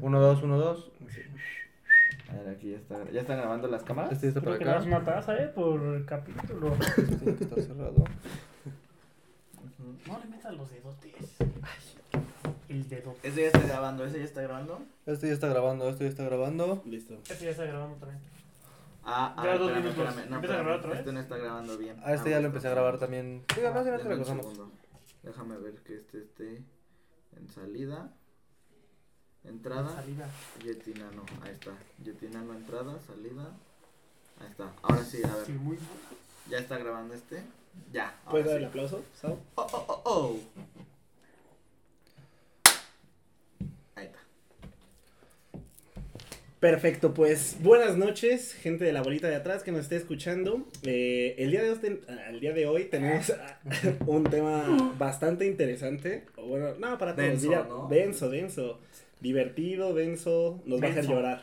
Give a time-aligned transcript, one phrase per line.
[0.00, 0.90] Uno, dos, uno, dos.
[2.30, 3.10] A ver, aquí ya está.
[3.10, 4.12] ¿Ya están grabando las cámaras?
[4.12, 6.74] Este está Creo que das una taza, eh, por capítulo.
[6.74, 8.04] Este tiene que estar cerrado.
[10.06, 11.36] No le metas los dedotes.
[12.68, 13.16] El dedo.
[13.22, 14.80] Ese ya está grabando, ese ya está grabando.
[15.06, 16.82] Este ya está grabando, este ya está grabando.
[16.86, 17.14] Listo.
[17.28, 18.20] Este ya está grabando también.
[19.02, 20.08] Ah, ah, Ya dos espérame, minutos.
[20.08, 20.30] espérame.
[20.30, 20.98] No, ¿Empieza a grabar otra vez?
[21.00, 21.96] Este no está grabando bien.
[22.04, 23.44] Ah, este ya lo empecé a grabar también.
[23.54, 24.72] Si no te un segundo.
[25.22, 26.62] Déjame ver que este esté
[27.36, 28.12] en salida.
[29.44, 29.94] Entrada.
[29.94, 30.28] Salida.
[30.62, 31.24] Yetinano.
[31.42, 31.72] Ahí está.
[32.04, 33.50] Yetinano entrada, salida.
[34.38, 34.72] Ahí está.
[34.82, 35.46] Ahora sí, a ver.
[35.46, 35.78] Sí, muy
[36.48, 37.42] Ya está grabando este.
[37.92, 38.14] Ya.
[38.30, 38.62] ¿Puedes dar sí.
[38.62, 39.38] el aplauso, Sao?
[39.54, 40.36] Oh, oh, oh, oh.
[43.94, 44.18] Ahí está.
[46.58, 50.66] Perfecto, pues buenas noches, gente de la bolita de atrás que nos esté escuchando.
[50.82, 53.58] Eh, el, día de hoy ah, el día de hoy tenemos ah,
[54.06, 56.26] un tema bastante interesante.
[56.36, 57.42] O bueno, no, para todos.
[57.42, 58.80] Denso, denso, denso.
[59.20, 61.42] Divertido, denso, nos va a hacer llorar.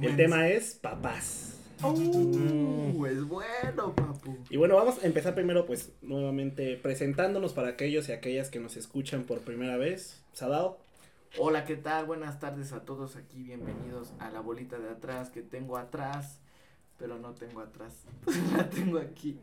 [0.00, 1.54] El tema es papás.
[1.82, 4.36] Uh, es bueno, papu.
[4.50, 8.76] Y bueno, vamos a empezar primero, pues, nuevamente presentándonos para aquellos y aquellas que nos
[8.76, 10.22] escuchan por primera vez.
[10.32, 10.78] Sadao,
[11.36, 12.06] Hola, ¿qué tal?
[12.06, 13.42] Buenas tardes a todos aquí.
[13.42, 16.40] Bienvenidos a la bolita de atrás que tengo atrás.
[16.96, 17.92] Pero no tengo atrás.
[18.56, 19.38] la tengo aquí.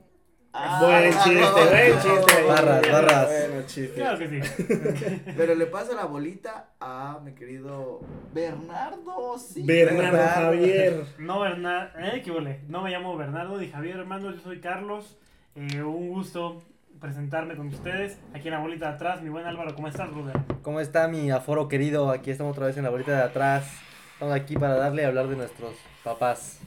[0.80, 2.02] Buen Ah, chiste, no, buen no.
[2.02, 2.44] chiste.
[2.48, 3.28] Barras, barras.
[3.28, 3.94] Bueno, chiste.
[3.96, 5.22] Claro que sí.
[5.38, 8.02] Pero le paso la bolita a mi querido
[8.34, 9.38] Bernardo.
[9.38, 9.64] Sí.
[9.66, 10.42] Bernardo Bernardo.
[10.46, 11.06] Javier.
[11.20, 12.00] No, Bernardo.
[12.00, 12.62] Eh, qué huele.
[12.68, 14.32] No me llamo Bernardo ni Javier, hermano.
[14.32, 15.18] Yo soy Carlos.
[15.56, 16.62] Eh, un gusto
[17.00, 18.18] presentarme con ustedes.
[18.34, 19.76] Aquí en la bolita de atrás, mi buen Álvaro.
[19.76, 20.36] ¿Cómo estás, Ruder?
[20.62, 22.10] ¿Cómo está mi aforo querido?
[22.12, 23.66] Aquí estamos otra vez en la bolita de atrás.
[24.14, 26.60] Estamos aquí para darle a hablar de nuestros papás.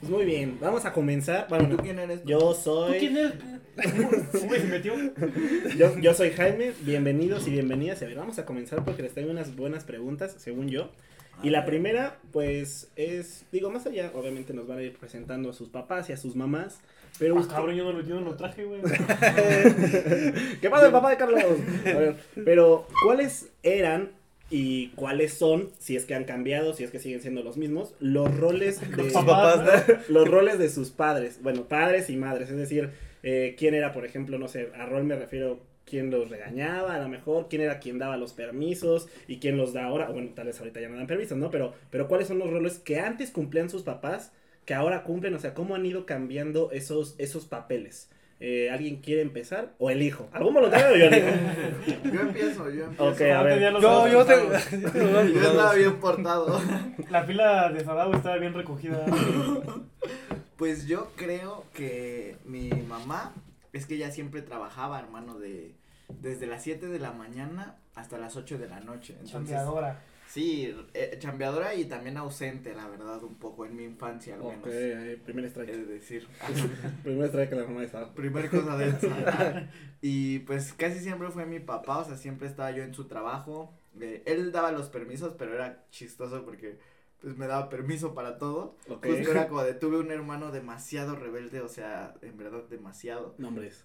[0.00, 1.46] Pues muy bien, vamos a comenzar.
[1.46, 2.24] ¿Tú Bueno, quién eres?
[2.24, 2.98] yo ¿Tú soy.
[2.98, 3.32] quién eres?
[4.32, 4.94] Se metió.
[5.76, 8.02] Yo, yo soy Jaime, bienvenidos y bienvenidas.
[8.02, 10.90] A ver, vamos a comenzar porque les traigo unas buenas preguntas, según yo.
[11.42, 15.52] Y la primera, pues, es, digo, más allá, obviamente nos van a ir presentando a
[15.54, 16.80] sus papás y a sus mamás.
[17.18, 18.80] Pero Ah, usted- cabrón, yo no lo, yo no lo traje, güey.
[20.60, 21.42] ¿Qué pasa el papá de Carlos?
[21.86, 24.10] A ver, pero, ¿cuáles eran
[24.50, 27.94] y cuáles son, si es que han cambiado, si es que siguen siendo los mismos,
[28.00, 31.40] los roles de, Sus papás, los roles de sus padres?
[31.42, 32.90] Bueno, padres y madres, es decir,
[33.22, 37.00] eh, quién era, por ejemplo, no sé, a rol me refiero quién los regañaba, a
[37.00, 40.46] lo mejor, quién era quien daba los permisos y quién los da ahora, bueno, tal
[40.46, 41.50] vez ahorita ya no dan permisos, ¿no?
[41.50, 44.32] Pero, pero cuáles son los roles que antes cumplían sus papás,
[44.64, 48.08] que ahora cumplen, o sea, cómo han ido cambiando esos, esos papeles.
[48.42, 49.74] Eh, ¿Alguien quiere empezar?
[49.78, 50.28] ¿O el hijo?
[50.32, 51.28] ¿Algún voluntario o yo elijo?
[52.12, 53.04] Yo empiezo, yo empiezo.
[53.04, 53.60] Ok, a ver.
[53.80, 54.64] Yo, ojos yo cruzados.
[54.64, 54.80] te.
[55.34, 56.60] Yo estaba bien portado.
[57.10, 59.04] La fila de Sadao estaba bien recogida.
[60.56, 63.32] Pues yo creo que mi mamá
[63.72, 65.74] es que ella siempre trabajaba, hermano, de
[66.20, 69.14] desde las 7 de la mañana hasta las 8 de la noche.
[69.20, 70.00] Entonces, Chambeadora.
[70.30, 74.60] Sí, eh, chambeadora y también ausente, la verdad, un poco en mi infancia al menos.
[74.60, 75.70] Ok, eh, primer strike.
[75.70, 76.28] Es decir,
[77.02, 78.14] Primer strike que la mamá estaba.
[78.14, 79.68] primer cosa de esa.
[80.02, 83.74] Y pues casi siempre fue mi papá, o sea, siempre estaba yo en su trabajo.
[84.00, 86.78] Eh, él daba los permisos, pero era chistoso porque
[87.20, 88.76] pues me daba permiso para todo.
[88.88, 89.06] Ok.
[89.06, 93.34] Justo era como de tuve un hermano demasiado rebelde, o sea, en verdad demasiado.
[93.36, 93.84] Nombres.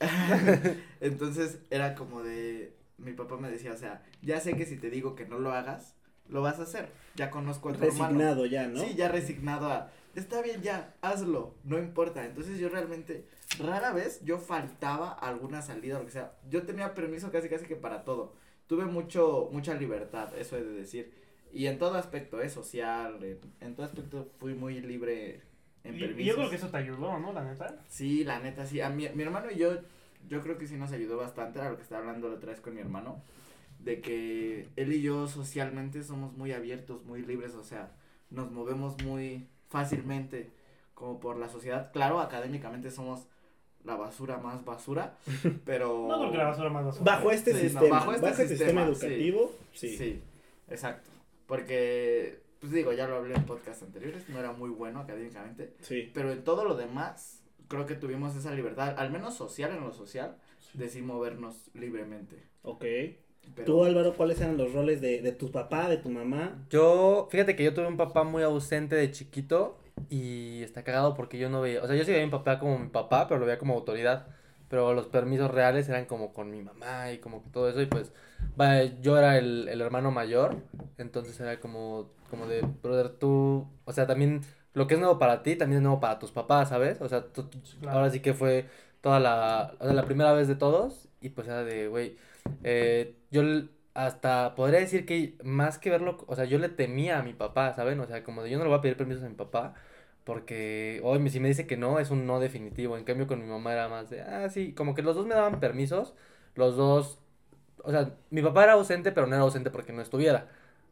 [1.00, 4.90] Entonces era como de mi papá me decía, o sea, ya sé que si te
[4.90, 5.96] digo que no lo hagas,
[6.28, 6.90] lo vas a hacer.
[7.14, 8.04] Ya conozco a tu hermano.
[8.04, 8.80] Resignado ya, ¿no?
[8.80, 12.24] Sí, ya resignado a, está bien ya, hazlo, no importa.
[12.24, 13.26] Entonces yo realmente,
[13.58, 16.36] rara vez yo faltaba a alguna salida o lo que sea.
[16.48, 18.34] Yo tenía permiso casi casi que para todo.
[18.66, 21.12] Tuve mucho, mucha libertad, eso he de decir.
[21.52, 25.42] Y en todo aspecto, eh, social, en, en todo aspecto fui muy libre
[25.84, 27.32] en Y, y yo creo que eso te ayudó, ¿no?
[27.32, 27.76] La neta.
[27.88, 28.80] Sí, la neta, sí.
[28.80, 29.78] A mi, mi hermano y yo,
[30.28, 32.60] yo creo que sí nos ayudó bastante, a lo que estaba hablando la otra vez
[32.60, 33.22] con mi hermano,
[33.78, 37.92] de que él y yo socialmente somos muy abiertos, muy libres, o sea,
[38.30, 40.50] nos movemos muy fácilmente
[40.94, 41.92] como por la sociedad.
[41.92, 43.26] Claro, académicamente somos
[43.84, 45.16] la basura más basura,
[45.64, 46.08] pero...
[46.08, 47.04] No creo que la basura más basura.
[47.04, 49.06] Bajo este Sí, no, sistema, bajo bajo este este sistema, sistema, sí.
[49.06, 49.96] educativo, sí.
[49.96, 50.22] Sí,
[50.68, 51.10] exacto.
[51.46, 56.10] Porque, pues digo, ya lo hablé en podcast anteriores, no era muy bueno académicamente, Sí.
[56.12, 59.92] pero en todo lo demás, creo que tuvimos esa libertad, al menos social, en lo
[59.92, 60.36] social,
[60.74, 62.42] de sí movernos libremente.
[62.62, 62.84] Ok.
[63.54, 66.66] Pero, Tú, Álvaro, ¿cuáles eran los roles de, de tu papá, de tu mamá?
[66.68, 69.78] Yo, fíjate que yo tuve un papá muy ausente de chiquito
[70.10, 72.58] y está cagado porque yo no veía, o sea, yo sí veía a mi papá
[72.58, 74.26] como mi papá, pero lo veía como autoridad,
[74.68, 77.86] pero los permisos reales eran como con mi mamá y como que todo eso y
[77.86, 78.12] pues,
[79.00, 80.56] yo era el, el hermano mayor,
[80.98, 84.42] entonces era como, como de, brother, tú, o sea, también
[84.76, 87.00] lo que es nuevo para ti también es nuevo para tus papás, ¿sabes?
[87.00, 87.48] O sea, tú,
[87.80, 87.98] Claro.
[87.98, 88.68] ahora sí que fue
[89.00, 92.16] toda la, o sea, la primera vez de todos y pues era de, güey,
[92.64, 93.42] eh, yo
[93.94, 97.72] hasta podría decir que más que verlo, o sea, yo le temía a mi papá,
[97.74, 98.00] ¿saben?
[98.00, 99.74] O sea, como de yo no le voy a pedir permiso a mi papá,
[100.24, 102.96] porque hoy me- si me dice que no, es un no definitivo.
[102.98, 105.34] En cambio, con mi mamá era más de, ah, sí, como que los dos me
[105.34, 106.14] daban permisos,
[106.54, 107.18] los dos,
[107.84, 110.48] o sea, mi papá era ausente, pero no era ausente porque no estuviera.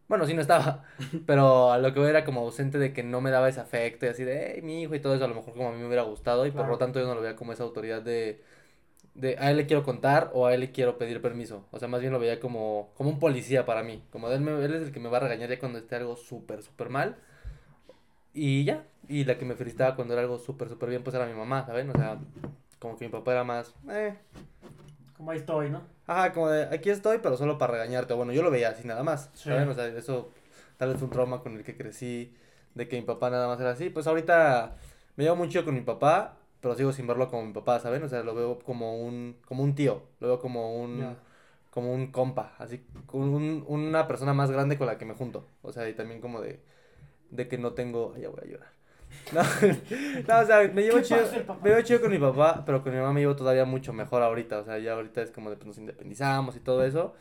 [0.09, 0.85] Bueno, sí no estaba,
[1.27, 4.05] pero a lo que voy era como ausente de que no me daba ese afecto
[4.07, 5.79] y así de, hey, mi hijo y todo eso, a lo mejor como a mí
[5.79, 8.43] me hubiera gustado y por lo tanto yo no lo veía como esa autoridad de,
[9.15, 11.67] de a él le quiero contar o a él le quiero pedir permiso.
[11.73, 14.43] O sea, más bien lo veía como, como un policía para mí, como de él,
[14.43, 16.91] me- él es el que me va a regañar ya cuando esté algo súper, súper
[16.91, 17.17] mal.
[18.33, 21.27] Y ya, y la que me felicitaba cuando era algo súper, súper bien, pues era
[21.27, 21.91] mi mamá, ¿saben?
[21.91, 22.19] O sea,
[22.81, 24.15] como que mi papá era más, eh,
[25.17, 25.83] Como ahí estoy, ¿no?
[26.07, 28.15] Ajá, como de aquí estoy, pero solo para regañarte.
[28.15, 29.49] Bueno, yo lo veía así nada más, Sí.
[29.49, 29.69] ¿saben?
[29.69, 30.31] O sea, eso
[30.77, 32.35] tal vez fue un trauma con el que crecí,
[32.75, 33.89] de que mi papá nada más era así.
[33.91, 34.77] Pues ahorita
[35.17, 38.03] me llevo muy chido con mi papá, pero sigo sin verlo como mi papá, ¿saben?
[38.03, 41.17] O sea, lo veo como un, como un tío, lo veo como un,
[41.71, 45.47] como un compa, así, como un- una persona más grande con la que me junto.
[45.63, 46.61] O sea, y también como de,
[47.31, 48.69] de que no tengo, ya voy a llorar.
[49.33, 49.43] No,
[50.29, 51.21] no, o sea, me llevo ¿Qué chido,
[51.63, 54.23] me llevo chido con mi papá, pero con mi mamá me llevo todavía mucho mejor
[54.23, 54.59] ahorita.
[54.59, 57.15] O sea, ya ahorita es como de pues, nos independizamos y todo eso.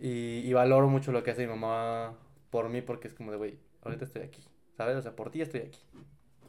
[0.00, 2.14] Y, y valoro mucho lo que hace mi mamá
[2.50, 4.42] por mí porque es como de, güey, ahorita estoy aquí,
[4.76, 4.96] ¿sabes?
[4.96, 5.80] O sea, por ti estoy aquí.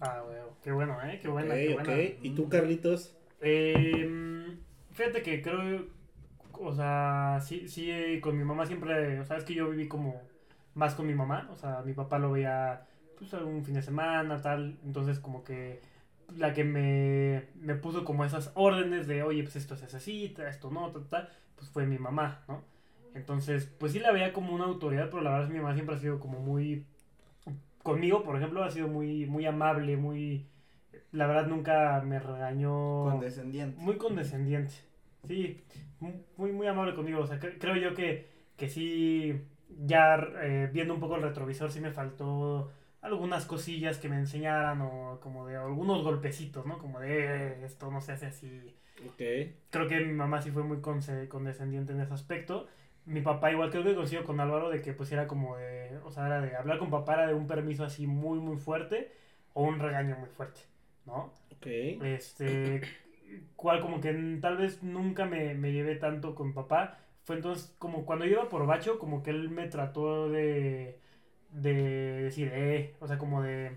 [0.02, 1.20] Ah, güey, qué bueno, ¿eh?
[1.22, 2.20] Qué buena, ok, qué.
[2.22, 3.16] ¿Y tú, Carlitos?
[3.42, 4.58] Eh,
[4.92, 5.86] fíjate que creo,
[6.54, 9.88] o sea, sí, sí, eh, con mi mamá siempre, o sea, es que yo viví
[9.88, 10.22] como
[10.76, 12.86] más con mi mamá, o sea, mi papá lo veía,
[13.30, 15.82] pues, un fin de semana, tal, entonces como que
[16.36, 20.72] la que me, me puso como esas órdenes de, oye, pues esto se necesita, esto
[20.72, 22.64] no, tal, tal, pues fue mi mamá, ¿no?
[23.14, 25.76] Entonces, pues sí la veía como una autoridad, pero la verdad es que mi mamá
[25.76, 26.86] siempre ha sido como muy,
[27.84, 30.46] conmigo, por ejemplo, ha sido muy, muy amable, muy,
[31.12, 33.06] la verdad nunca me regañó.
[33.12, 33.80] Condescendiente.
[33.82, 34.74] Muy condescendiente.
[35.28, 35.64] Sí,
[36.00, 37.22] mu- muy, muy amable conmigo.
[37.22, 38.28] O sea, cre- creo yo que,
[38.58, 39.34] que sí,
[39.86, 42.72] ya eh, viendo un poco el retrovisor, sí me faltó
[43.04, 46.80] algunas cosillas que me enseñaran o como de algunos golpecitos, ¿no?
[46.80, 48.74] Como de "Eh, esto no se hace así.
[49.06, 49.22] Ok.
[49.70, 52.68] Creo que mi mamá sí fue muy condescendiente en ese aspecto.
[53.06, 56.12] Mi papá igual creo que coincido con Álvaro de que pues era como de, o
[56.12, 59.12] sea, era de hablar con papá era de un permiso así muy muy fuerte
[59.54, 60.62] o un regaño muy fuerte,
[61.06, 61.34] ¿no?
[61.52, 61.68] Ok.
[62.04, 62.82] Este,
[63.58, 66.98] cual como que tal vez nunca me, me llevé tanto con papá.
[67.24, 71.00] Fue entonces como cuando yo iba por bacho, como que él me trató de,
[71.54, 73.72] de decir, eh, o sea, como de,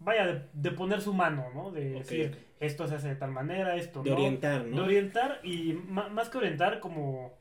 [0.00, 1.70] vaya, de, de poner su mano, ¿no?
[1.70, 4.16] De decir, esto se hace de tal manera, esto De no.
[4.16, 4.84] orientar, De ¿no?
[4.84, 7.32] orientar y más que orientar, como,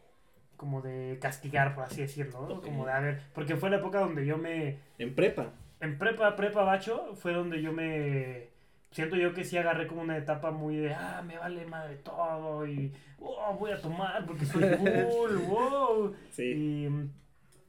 [0.57, 2.62] como de castigar, por así decirlo, ¿no?
[2.62, 5.51] Como de, a ver, porque fue la época donde yo me, En prepa.
[5.81, 8.51] en prepa, prepa bacho, fue donde yo me...
[8.91, 12.68] Siento yo que sí agarré como una etapa muy de, ah, me vale madre todo
[12.68, 16.15] y, oh, voy a tomar porque soy cool, wow.
[16.30, 16.44] Sí.
[16.44, 16.89] Y,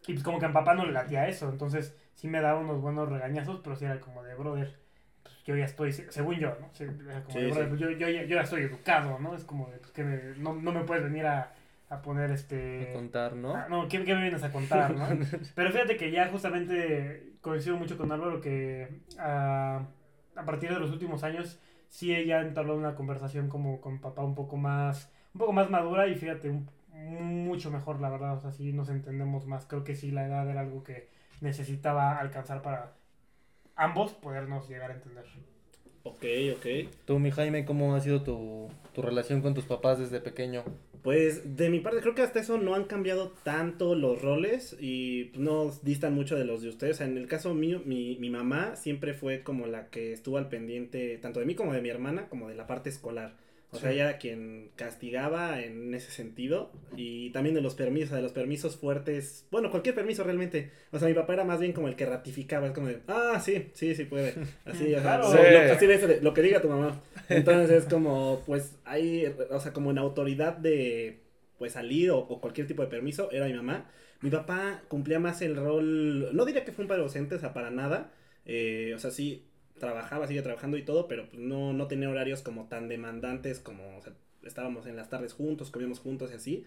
[0.07, 2.61] y pues como que a mi papá no le latía eso, entonces sí me daba
[2.61, 4.79] unos buenos regañazos, pero sí era como de, brother,
[5.23, 6.69] pues yo ya estoy, según yo, ¿no?
[6.73, 7.69] Sí, era como Sí, de, "Brother, sí.
[7.71, 9.35] pues yo, yo, ya- yo ya estoy educado, ¿no?
[9.35, 11.53] Es como de, pues que me- no, no me puedes venir a,
[11.89, 12.91] a poner este...
[12.91, 13.55] A contar, ¿no?
[13.55, 15.07] Ah, no, ¿qué, qué me vienes a contar, no?
[15.55, 19.87] Pero fíjate que ya justamente coincido mucho con Álvaro que ah,
[20.37, 24.35] a partir de los últimos años sí ella entabló una conversación como con papá un
[24.35, 28.53] poco más un poco más madura y fíjate un- mucho mejor la verdad, o sea,
[28.53, 29.67] sí nos entendemos más.
[29.67, 31.09] Creo que sí la edad era algo que
[31.41, 32.95] necesitaba alcanzar para
[33.77, 35.27] ambos podernos llegar a entender.
[36.05, 36.25] Ok,
[36.57, 36.67] ok.
[37.07, 40.65] Tú, mi Jaime, ¿cómo ha sido tu, tu relación con tus papás desde pequeño?
[41.03, 45.33] Pues de mi parte creo que hasta eso no han cambiado tanto los roles y
[45.35, 46.97] no distan mucho de los de ustedes.
[46.97, 50.39] O sea, en el caso mío, mi, mi mamá siempre fue como la que estuvo
[50.39, 53.37] al pendiente tanto de mí como de mi hermana, como de la parte escolar.
[53.75, 58.23] O sea, ella era quien castigaba en ese sentido y también de los permisos, de
[58.23, 60.71] los permisos fuertes, bueno, cualquier permiso realmente.
[60.93, 63.41] O sea, mi papá era más bien como el que ratificaba, es como de, ah,
[63.45, 64.35] sí, sí, sí puede.
[64.65, 65.37] Así, o sea, Sí.
[65.37, 67.03] lo- así de eso de, lo que diga tu mamá.
[67.29, 71.21] Entonces es como, pues, hay, o sea, como en autoridad de,
[71.59, 73.91] pues, salir o, o cualquier tipo de permiso, era mi mamá.
[74.21, 77.53] Mi papá cumplía más el rol, no diría que fue un padre ausente, o sea,
[77.53, 78.13] para nada.
[78.47, 79.47] Eh, o sea, sí,
[79.79, 83.97] trabajaba, sigue trabajando y todo, pero pues no, no tenía horarios como tan demandantes como,
[83.99, 86.67] o sea, estábamos en las tardes juntos, comíamos juntos y así.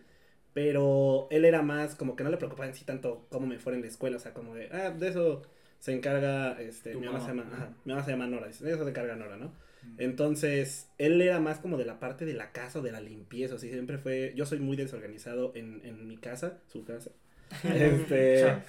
[0.54, 3.76] Pero él era más como que no le preocupaba en sí tanto cómo me fuera
[3.78, 5.44] en la escuela, o sea, como de, ah, de eso
[5.80, 7.44] se encarga, este, mi mamá se mamá.
[7.44, 9.54] llama, ajá, mi mamá se llama Nora, dice, de eso se encarga Nora, ¿no?
[9.98, 13.56] Entonces, él era más como de la parte de la casa o de la limpieza,
[13.56, 17.12] o sea, siempre fue, yo soy muy desorganizado en, en mi casa, su casa.
[17.64, 18.64] Este,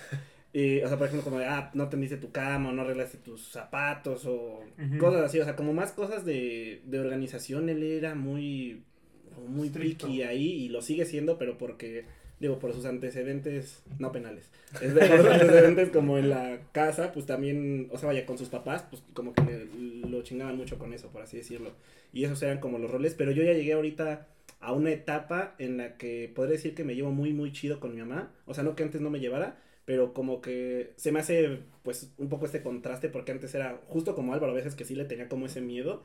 [0.60, 3.18] y, o sea, por ejemplo, como de, ah, no tendiste tu cama, o no arreglaste
[3.18, 4.60] tus zapatos, o
[4.98, 8.82] cosas así, o sea, como más cosas de, de organización, él era muy,
[9.48, 12.04] muy picky ahí, y lo sigue siendo, pero porque,
[12.40, 14.50] digo, por sus antecedentes, no penales,
[14.82, 18.38] es de por sus antecedentes como en la casa, pues también, o sea, vaya, con
[18.38, 21.72] sus papás, pues como que le- lo chingaban mucho con eso, por así decirlo.
[22.12, 24.26] Y esos eran como los roles, pero yo ya llegué ahorita
[24.60, 27.94] a una etapa en la que podría decir que me llevo muy, muy chido con
[27.94, 28.32] mi mamá.
[28.46, 32.12] O sea, no que antes no me llevara, pero como que se me hace, pues,
[32.18, 35.06] un poco este contraste, porque antes era justo como Álvaro, a veces que sí le
[35.06, 36.02] tenía como ese miedo,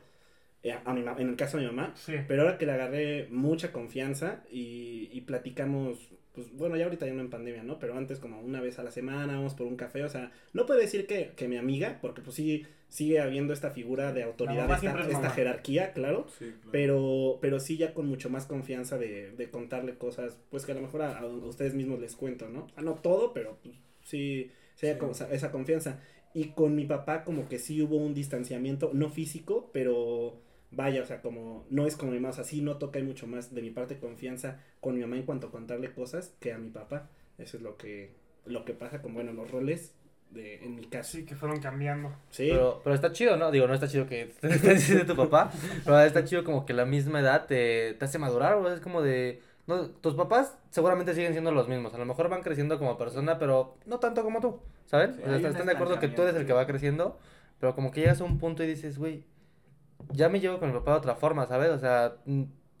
[0.62, 2.14] eh, a mi en el caso de mi mamá, Sí.
[2.26, 5.98] pero ahora que le agarré mucha confianza y, y platicamos,
[6.32, 7.78] pues bueno, ya ahorita ya no en pandemia, ¿no?
[7.78, 10.64] Pero antes como una vez a la semana, vamos por un café, o sea, no
[10.64, 12.64] puedo decir que, que mi amiga, porque pues sí,
[12.94, 16.68] sigue habiendo esta figura de autoridad, esta, es esta jerarquía, claro, Sí, claro.
[16.70, 20.74] pero, pero sí ya con mucho más confianza de, de contarle cosas, pues que a
[20.76, 22.68] lo mejor a, a ustedes mismos les cuento, ¿no?
[22.76, 23.74] Ah, no todo, pero pues,
[24.04, 24.98] sí, sí hay Sí.
[25.00, 26.00] como esa, esa confianza.
[26.34, 31.06] Y con mi papá como que sí hubo un distanciamiento, no físico, pero vaya, o
[31.06, 33.54] sea, como no es como mi mamá, o sea, sí noto que hay mucho más
[33.54, 36.70] de mi parte confianza con mi mamá en cuanto a contarle cosas que a mi
[36.70, 37.08] papá.
[37.38, 38.12] Eso es lo que,
[38.46, 39.94] lo que pasa con, bueno, los roles
[40.34, 41.12] de, en mi caso.
[41.12, 42.12] Sí, que fueron cambiando.
[42.30, 43.50] Sí, Pero, pero está chido, ¿no?
[43.50, 45.50] Digo, no está chido que te estés diciendo tu papá,
[45.84, 49.02] pero está chido como que la misma edad te, te hace madurar, o es como
[49.02, 49.40] de...
[49.66, 53.38] No, tus papás seguramente siguen siendo los mismos, a lo mejor van creciendo como persona,
[53.38, 55.14] pero no tanto como tú, ¿saben?
[55.14, 57.18] Sí, o sea, están de acuerdo que tú eres el que va creciendo,
[57.58, 59.24] pero como que llegas a un punto y dices, güey,
[60.10, 61.70] ya me llevo con mi papá de otra forma, ¿sabes?
[61.70, 62.16] O sea,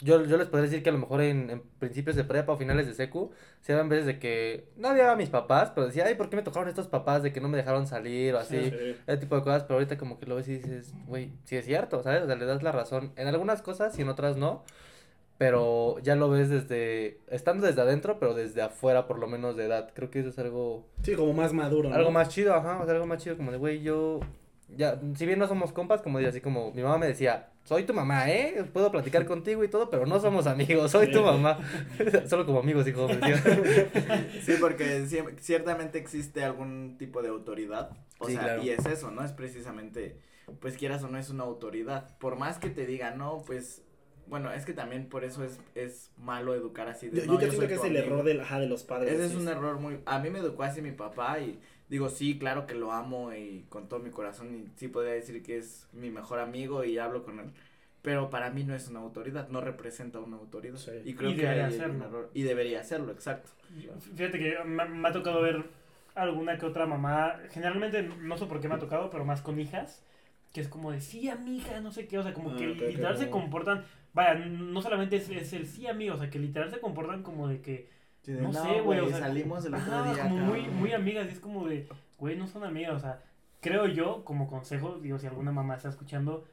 [0.04, 2.56] yo, yo les podría decir que a lo mejor en, en principios de prepa o
[2.58, 3.30] finales de secu,
[3.62, 6.36] se daban veces de que no odiaba a mis papás, pero decía, ay, ¿por qué
[6.36, 8.70] me tocaron estos papás de que no me dejaron salir o así?
[8.70, 8.96] sí.
[9.06, 11.64] ese tipo de cosas, pero ahorita como que lo ves y dices, güey, sí es
[11.64, 12.22] cierto, ¿sabes?
[12.22, 14.62] O sea, le das la razón en algunas cosas y en otras no,
[15.38, 19.64] pero ya lo ves desde, estando desde adentro, pero desde afuera por lo menos de
[19.64, 19.90] edad.
[19.94, 21.94] Creo que eso es algo, Sí, como más maduro, ¿no?
[21.94, 24.20] algo más chido, ajá, o sea, algo más chido como de, güey, yo,
[24.76, 27.84] ya, si bien no somos compas, como digo, así como mi mamá me decía, soy
[27.84, 28.64] tu mamá, ¿eh?
[28.72, 31.58] Puedo platicar contigo y todo, pero no somos amigos, soy tu mamá.
[32.28, 33.08] Solo como amigos, hijo.
[34.42, 35.06] Sí, porque
[35.40, 37.90] ciertamente existe algún tipo de autoridad.
[38.18, 38.62] O Sí, sea, claro.
[38.62, 39.24] y es eso, ¿no?
[39.24, 40.18] Es precisamente,
[40.60, 42.16] pues quieras o no, es una autoridad.
[42.18, 43.82] Por más que te diga, no, pues,
[44.26, 47.08] bueno, es que también por eso es, es malo educar así.
[47.08, 48.04] De, Yo, no, yo siento soy que es el amigo".
[48.14, 49.12] error del, ajá, de los padres.
[49.12, 49.50] Ese es sí, un sí.
[49.50, 50.00] error muy...
[50.06, 53.66] A mí me educó así mi papá y digo, sí, claro que lo amo y
[53.68, 57.24] con todo mi corazón y sí podría decir que es mi mejor amigo y hablo
[57.24, 57.52] con él.
[58.02, 60.76] Pero para mí no es una autoridad, no representa una autoridad.
[60.76, 60.92] Sí.
[61.04, 62.04] Y creo Y que debería hay un hacerlo.
[62.04, 62.30] error.
[62.34, 63.50] Y debería hacerlo, exacto.
[64.16, 65.64] Fíjate que me, me ha tocado ver
[66.14, 69.58] alguna que otra mamá, generalmente no sé por qué me ha tocado, pero más con
[69.58, 70.04] hijas,
[70.52, 73.16] que es como de sí, amiga, no sé qué, o sea, como Ah, que literal
[73.18, 76.80] se comportan, vaya, no solamente es, es el sí, amigo, o sea, que literal se
[76.80, 77.88] comportan como de que,
[78.26, 80.22] no, No, sé, güey, o sea, salimos el otro ajá, día.
[80.24, 81.88] como muy, muy amigas, y es como de,
[82.18, 83.20] güey, no son amigas, o sea,
[83.60, 86.44] creo yo, como consejo, digo, si alguna mamá está escuchando,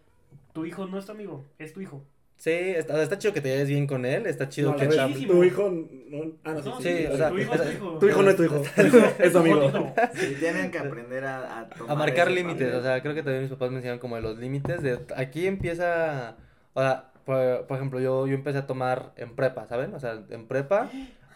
[0.54, 2.04] tu hijo no es tu amigo, es tu hijo.
[2.38, 4.86] Sí, está, está chido que te lleves bien con él, está chido No, que...
[4.88, 5.34] muchísimo.
[5.34, 7.62] tu hijo no, ah, no, sí, No, sí, sí, sí, o sea, tu hijo es
[7.62, 7.98] tu hijo.
[8.00, 8.64] tu hijo no es tu hijo,
[9.20, 9.64] es tu amigo.
[9.68, 9.94] Hijo.
[10.16, 13.44] Sí, tienen que aprender a, a tomar A marcar límites, o sea, creo que también
[13.44, 16.36] mis papás me enseñaron como de los límites, de aquí empieza,
[16.74, 19.94] o sea, por, por ejemplo, yo, yo empecé a tomar en prepa, ¿saben?
[19.94, 20.90] O sea, en prepa,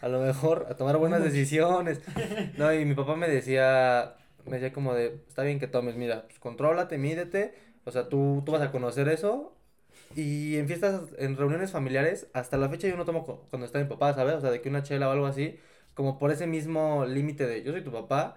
[0.06, 2.00] a lo mejor, a tomar buenas decisiones,
[2.58, 6.24] no, y mi papá me decía, me decía como de, está bien que tomes, mira,
[6.28, 7.54] pues contrólate, mídete,
[7.86, 9.56] o sea, tú, tú vas a conocer eso,
[10.16, 13.80] y en fiestas, en reuniones familiares, hasta la fecha yo no tomo cu- cuando está
[13.80, 14.36] mi papá, ¿sabes?
[14.36, 15.60] O sea, de que una chela o algo así,
[15.96, 18.36] como por ese mismo límite de yo soy tu papá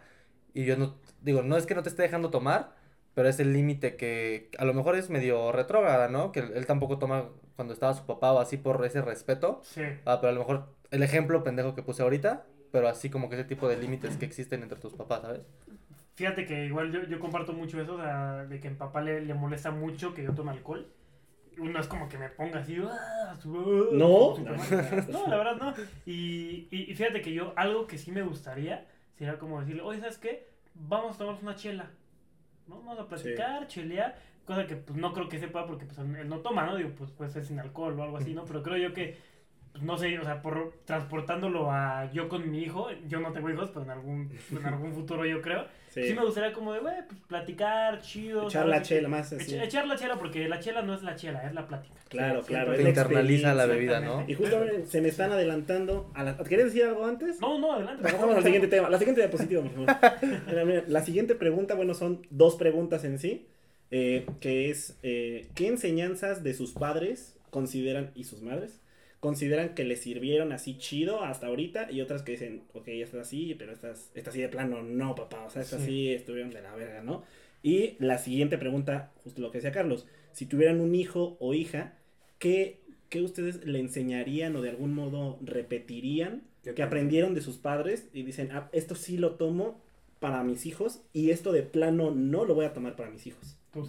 [0.54, 2.74] y yo no, digo, no es que no te esté dejando tomar,
[3.14, 6.32] pero es el límite que a lo mejor es medio retrógrada, ¿no?
[6.32, 9.82] Que él, él tampoco toma cuando estaba su papá o así por ese respeto, Sí.
[10.06, 13.36] ah, pero a lo mejor el ejemplo pendejo que puse ahorita, pero así como que
[13.36, 15.40] ese tipo de límites que existen entre tus papás, ¿sabes?
[16.14, 19.00] Fíjate que igual yo, yo comparto mucho eso, o sea, de que a mi papá
[19.00, 20.86] le, le molesta mucho que yo tome alcohol.
[21.58, 24.34] Uno es como que me ponga así, "Ah, su- No.
[24.36, 25.06] Superman".
[25.10, 25.74] no, la verdad no.
[26.06, 30.00] Y, y, y fíjate que yo, algo que sí me gustaría, sería como decirle, oye,
[30.00, 30.46] ¿sabes qué?
[30.74, 31.90] Vamos a tomarnos una chela.
[32.68, 32.76] ¿no?
[32.82, 34.16] Vamos a platicar, chelear.
[34.44, 36.76] Cosa que pues no creo que sepa porque pues él no toma, ¿no?
[36.76, 38.44] Digo, pues puede ser sin alcohol o algo así, ¿no?
[38.44, 39.16] Pero creo yo que,
[39.80, 43.70] no sé, o sea, por transportándolo a yo con mi hijo, yo no tengo hijos,
[43.70, 45.66] pero en algún, en algún futuro yo creo.
[45.88, 46.06] Sí.
[46.08, 46.14] Sí.
[46.14, 48.42] me gustaría como de, güey, pues platicar, chido.
[48.42, 48.68] Echar ¿sabes?
[48.76, 49.54] la chela más así.
[49.54, 51.94] Echa- echar la chela porque la chela no es la chela, es la plática.
[52.08, 52.72] Claro, Sí, claro.
[52.72, 54.24] es Te la internaliza la bebida, ¿no?
[54.28, 56.10] Y justamente se me están adelantando.
[56.14, 56.36] A la...
[56.38, 57.40] ¿Querías decir algo antes?
[57.40, 58.02] No, no, adelante.
[58.02, 58.88] Pasamos al siguiente tema.
[58.90, 60.84] La siguiente diapositiva, por favor.
[60.88, 63.48] La siguiente pregunta, bueno, son dos preguntas en sí.
[63.90, 68.80] eh, que es, eh, ¿qué enseñanzas de sus padres consideran, y sus madres,
[69.20, 71.90] consideran que les sirvieron así chido hasta ahorita?
[71.90, 75.44] Y otras que dicen, ok, esta así, pero estas esta así de plano, no, papá.
[75.44, 75.86] O sea, estas Sí.
[75.86, 77.24] sí estuvieron de la verga, ¿no?
[77.62, 81.94] Y la siguiente pregunta, justo lo que decía Carlos, si tuvieran un hijo o hija,
[82.38, 87.56] ¿qué, qué ustedes le enseñarían o de algún modo repetirían ¿Qué que aprendieron de sus
[87.58, 89.80] padres y dicen, ah, esto sí lo tomo
[90.20, 93.56] para mis hijos y esto de plano no lo voy a tomar para mis hijos.
[93.72, 93.86] ¿Tú?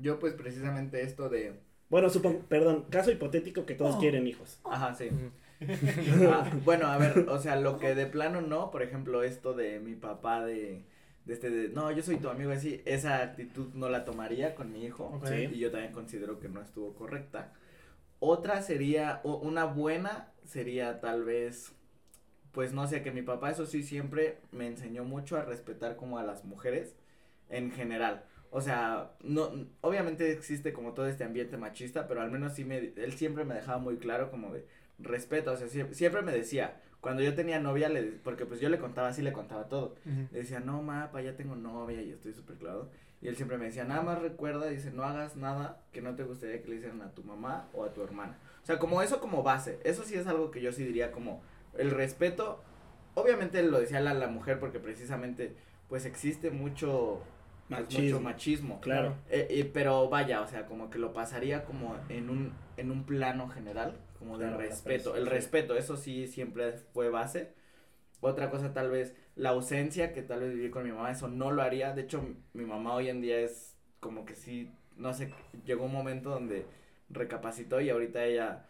[0.00, 1.54] Yo pues precisamente esto de...
[1.88, 3.98] Bueno, supongo, perdón, caso hipotético que todos Oh.
[3.98, 4.60] quieren hijos.
[4.64, 5.08] Ajá, sí.
[6.30, 9.80] Ah, bueno, a ver, o sea, lo que de plano no, por ejemplo, esto de
[9.80, 10.84] mi papá de,
[11.24, 14.72] de este de, no, yo soy tu amigo así, esa actitud no la tomaría con
[14.72, 15.06] mi hijo.
[15.06, 15.26] Ok.
[15.26, 15.48] Sí.
[15.52, 17.52] Y yo también considero que no estuvo correcta.
[18.20, 21.72] Otra sería, o una buena sería tal vez,
[22.52, 26.18] pues no sé, que mi papá eso sí siempre me enseñó mucho a respetar como
[26.18, 26.94] a las mujeres
[27.50, 28.24] en general.
[28.50, 29.50] O sea, no,
[29.82, 33.54] obviamente existe como todo este ambiente machista, pero al menos sí me, él siempre me
[33.54, 34.66] dejaba muy claro como de
[34.98, 38.68] respeto, o sea, sie- siempre, me decía, cuando yo tenía novia, le, porque pues yo
[38.68, 39.94] le contaba, así le contaba todo,
[40.32, 42.88] le decía, no, mapa, ya tengo novia y estoy súper claro.
[43.20, 46.22] Y él siempre me decía, nada más recuerda, dice, no hagas nada que no te
[46.24, 48.38] gustaría que le hicieran a tu mamá o a tu hermana.
[48.62, 51.42] O sea, como eso como base, eso sí es algo que yo sí diría como
[51.76, 52.62] el respeto.
[53.14, 55.54] Obviamente lo decía la, la mujer porque precisamente
[55.88, 57.20] pues existe mucho
[57.68, 58.20] pues, mucho Machismo.
[58.20, 58.80] machismo.
[58.80, 59.14] Claro.
[59.30, 63.04] Eh, eh, pero vaya, o sea, como que lo pasaría como en un, en un
[63.04, 65.16] plano general, como de Claro, la respeto.
[65.16, 67.52] El respeto, eso sí siempre fue base.
[68.20, 71.50] Otra cosa tal vez, la ausencia que tal vez viví con mi mamá, eso no
[71.52, 71.92] lo haría.
[71.92, 75.32] De hecho, mi mamá hoy en día es como que sí, no sé,
[75.64, 76.66] llegó un momento donde
[77.10, 78.66] recapacitó y ahorita ella,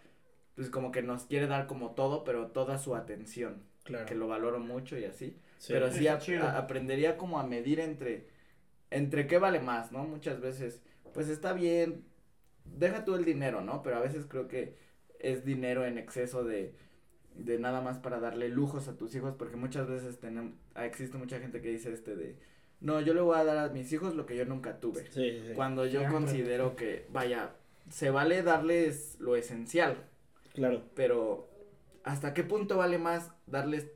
[0.54, 4.04] pues como que nos quiere dar como todo, pero toda su atención, Claro.
[4.06, 5.38] que lo valoro mucho y así.
[5.58, 5.72] Sí.
[5.72, 6.18] Pero sí a-
[6.58, 8.28] aprendería como a medir entre,
[8.90, 10.04] entre qué vale más, ¿no?
[10.04, 10.83] Muchas veces,
[11.14, 12.04] pues está bien,
[12.64, 13.83] deja tú el dinero, ¿no?
[13.83, 14.76] Pero a veces creo que
[15.18, 16.75] es dinero en exceso de,
[17.35, 21.18] de nada más para darle lujos a tus hijos, porque muchas veces tenemos, ah, existe
[21.18, 22.37] mucha gente que dice este de,
[22.80, 25.11] no, yo le voy a dar a mis hijos lo que yo nunca tuve.
[25.11, 25.52] Sí.
[25.57, 27.54] Cuando yo considero que, vaya,
[27.90, 29.97] se vale darles lo esencial,
[30.54, 30.83] Claro.
[30.95, 31.49] pero
[32.04, 33.88] ¿hasta qué punto vale más darles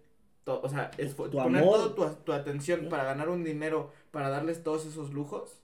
[0.45, 0.61] todo?
[0.63, 1.95] O sea, es Tu poner amor.
[1.95, 5.59] toda tu, tu atención para ganar un dinero, para darles todos esos lujos,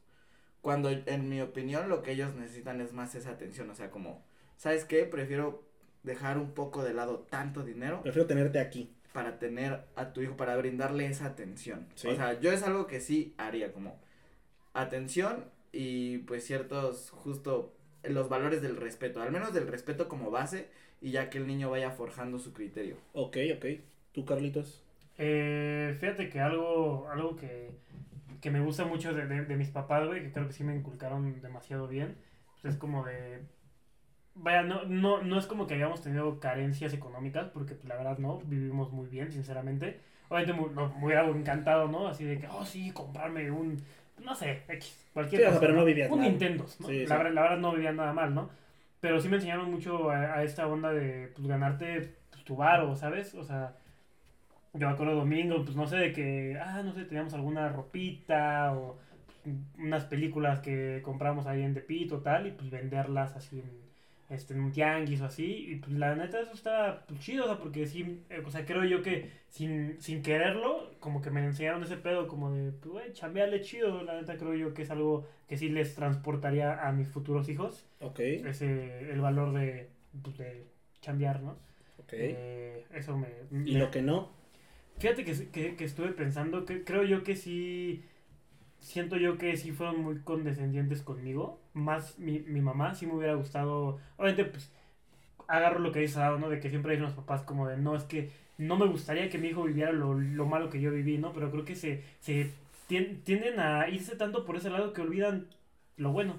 [0.61, 4.25] cuando en mi opinión lo que ellos necesitan es más esa atención, o sea, como,
[4.57, 5.05] ¿sabes qué?
[5.05, 5.63] Prefiero
[6.03, 8.91] dejar un poco de lado tanto dinero Prefiero tenerte aquí.
[9.13, 11.87] para tener a tu hijo, para brindarle esa atención.
[11.95, 12.09] Sí.
[12.09, 14.01] O sea, yo es algo que sí haría, como
[14.75, 20.69] atención y pues ciertos, justo los valores del respeto, al menos del respeto como base
[21.01, 22.97] y ya que el niño vaya forjando su criterio.
[23.13, 23.67] Ok, ok.
[24.13, 24.83] ¿Tú, Carlitos?
[25.19, 27.71] Eh, fíjate que algo, algo que,
[28.41, 30.75] que me gusta mucho de, de, de mis papás, güey, que creo que sí me
[30.77, 32.17] inculcaron demasiado bien,
[32.63, 33.43] pues es como de...
[34.35, 38.19] Vaya, no, no, no es como que hayamos tenido carencias económicas, porque pues, la verdad
[38.19, 40.01] no, vivimos muy bien, sinceramente.
[40.29, 42.07] Obviamente mu- no, me hubiera encantado, ¿no?
[42.07, 43.83] Así de que, oh sí, comprarme un,
[44.23, 45.61] no sé, X, cualquier Sí, cosa.
[45.61, 46.29] pero no vivías Un mal.
[46.31, 46.87] Nintendo, ¿no?
[46.87, 48.49] Sí, la, verdad- la verdad no vivía nada mal, ¿no?
[49.01, 52.95] Pero sí me enseñaron mucho a, a esta onda de pues, ganarte pues, tu varo,
[52.95, 53.35] ¿sabes?
[53.35, 53.75] O sea,
[54.75, 58.73] yo me acuerdo domingo, pues no sé, de que, ah, no sé, teníamos alguna ropita
[58.77, 58.99] o
[59.79, 63.71] unas películas que compramos ahí en Tepito tal, y pues venderlas así en,
[64.31, 67.47] este, en un tianguis o así, y pues la neta eso estaba pues, chido, o
[67.49, 71.45] sea, porque sí, eh, o sea, creo yo que sin, sin quererlo, como que me
[71.45, 74.91] enseñaron ese pedo como de, pues, güey, chambearle chido, la neta creo yo que es
[74.91, 79.89] algo que sí les transportaría a mis futuros hijos, Ok, ese, el valor de,
[80.23, 80.67] pues, de
[81.01, 81.57] chambear, ¿no?
[81.99, 82.13] ok.
[82.13, 83.29] Eh, eso me...
[83.65, 84.31] ¿Y me- lo que no?
[84.99, 88.05] Fíjate que, que, que estuve pensando que creo yo que sí.
[88.81, 91.61] Siento yo que sí fueron muy condescendientes conmigo.
[91.75, 94.01] Más mi, mi mamá, sí me hubiera gustado.
[94.19, 94.73] Obviamente, pues
[95.49, 96.49] agarro lo que dice Dado, ¿no?
[96.51, 99.39] De que siempre dicen los papás como de no, es que no me gustaría que
[99.39, 101.33] mi hijo viviera lo, lo malo que yo viví, ¿no?
[101.35, 102.53] Pero creo que se, se
[102.89, 105.49] tien- tienden a irse tanto por ese lado que olvidan
[105.97, 106.37] lo bueno.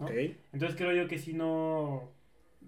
[0.00, 0.06] ¿no?
[0.06, 0.12] Ok.
[0.52, 2.10] Entonces creo yo que si no,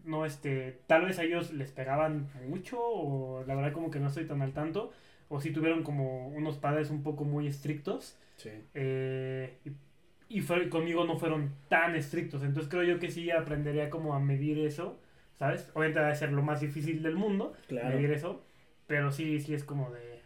[0.04, 4.08] no este, tal vez a ellos les pegaban mucho o la verdad como que no
[4.08, 4.92] estoy tan al tanto
[5.28, 8.50] o si tuvieron como unos padres un poco muy estrictos Sí.
[8.74, 12.42] eh, y, y fue- conmigo no fueron tan estrictos.
[12.42, 14.98] Entonces creo yo que sí aprendería como a medir eso,
[15.38, 15.70] ¿sabes?
[15.74, 17.88] Obviamente va a ser lo más difícil del mundo, Claro.
[17.90, 18.42] medir eso,
[18.86, 20.20] pero sí, sí es como de,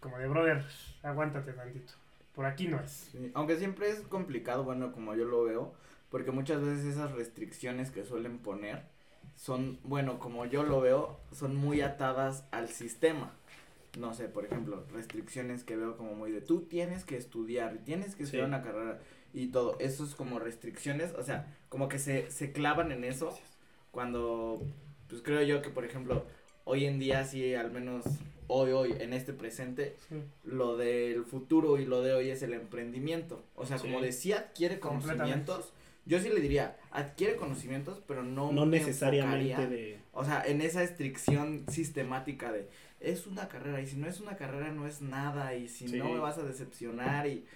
[0.00, 0.62] como de brother,
[1.02, 1.94] aguántate tantito.
[2.34, 2.90] Por aquí no es.
[2.90, 5.72] Sí, Aunque siempre es complicado, bueno, como yo lo veo,
[6.10, 8.82] porque muchas veces esas restricciones que suelen poner
[9.36, 13.32] son, bueno, como yo lo veo, son muy atadas al sistema.
[13.98, 18.16] No sé, por ejemplo, restricciones que veo como muy de tú tienes que estudiar, tienes
[18.16, 18.48] que estudiar Sí.
[18.48, 18.98] una carrera
[19.32, 19.76] y todo.
[19.78, 23.36] Eso es como restricciones, o sea, como que se, se clavan en eso
[23.90, 24.60] cuando,
[25.08, 26.24] pues creo yo que, por ejemplo,
[26.64, 28.04] hoy en día sí, al menos
[28.46, 30.16] hoy, hoy, en este presente, Sí.
[30.44, 33.44] lo del futuro y lo de hoy es el emprendimiento.
[33.54, 33.86] O sea, Sí.
[33.86, 35.72] como de sí adquiere conocimientos,
[36.06, 39.98] yo sí le diría, adquiere conocimientos, pero no No me necesariamente de...
[40.12, 42.68] O sea, en esa estricción sistemática de
[43.04, 45.98] es una carrera y si no es una carrera no es nada y si Sí.
[45.98, 47.46] no me vas a decepcionar y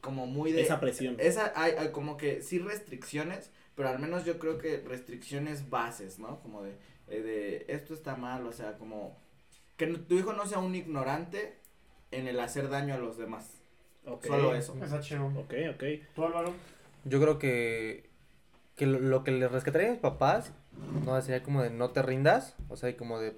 [0.00, 0.62] como muy de...
[0.62, 1.16] Esa presión.
[1.18, 6.18] Esa, hay, hay como que sí restricciones, pero al menos yo creo que restricciones bases,
[6.18, 6.40] ¿no?
[6.40, 6.72] Como de,
[7.08, 9.18] eh, de esto está mal, o sea, como
[9.76, 11.58] que tu hijo no sea un ignorante
[12.10, 13.50] en el hacer daño a los demás.
[14.06, 14.26] Ok.
[14.26, 14.76] Solo eso.
[14.82, 15.26] Está chido.
[15.36, 15.84] Ok, ok.
[16.14, 16.54] ¿Tú, Álvaro?
[17.04, 18.08] Yo creo que,
[18.76, 20.52] que lo, lo que le rescataría a mis papás,
[21.04, 23.36] no sería como de no te rindas, o sea, y como de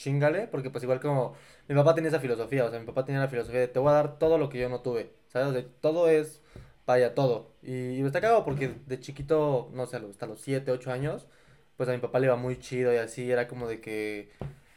[0.00, 1.34] chingale, porque pues igual como
[1.68, 3.90] mi papá tenía esa filosofía, o sea, mi papá tenía la filosofía de te voy
[3.90, 5.48] a dar todo lo que yo no tuve, ¿sabes?
[5.48, 6.42] O sea, todo es,
[6.86, 7.52] vaya, todo.
[7.62, 11.26] Y, y me está cagado porque de chiquito, no sé, hasta los 7, 8 años,
[11.76, 14.30] pues a mi papá le iba muy chido y así, era como de que,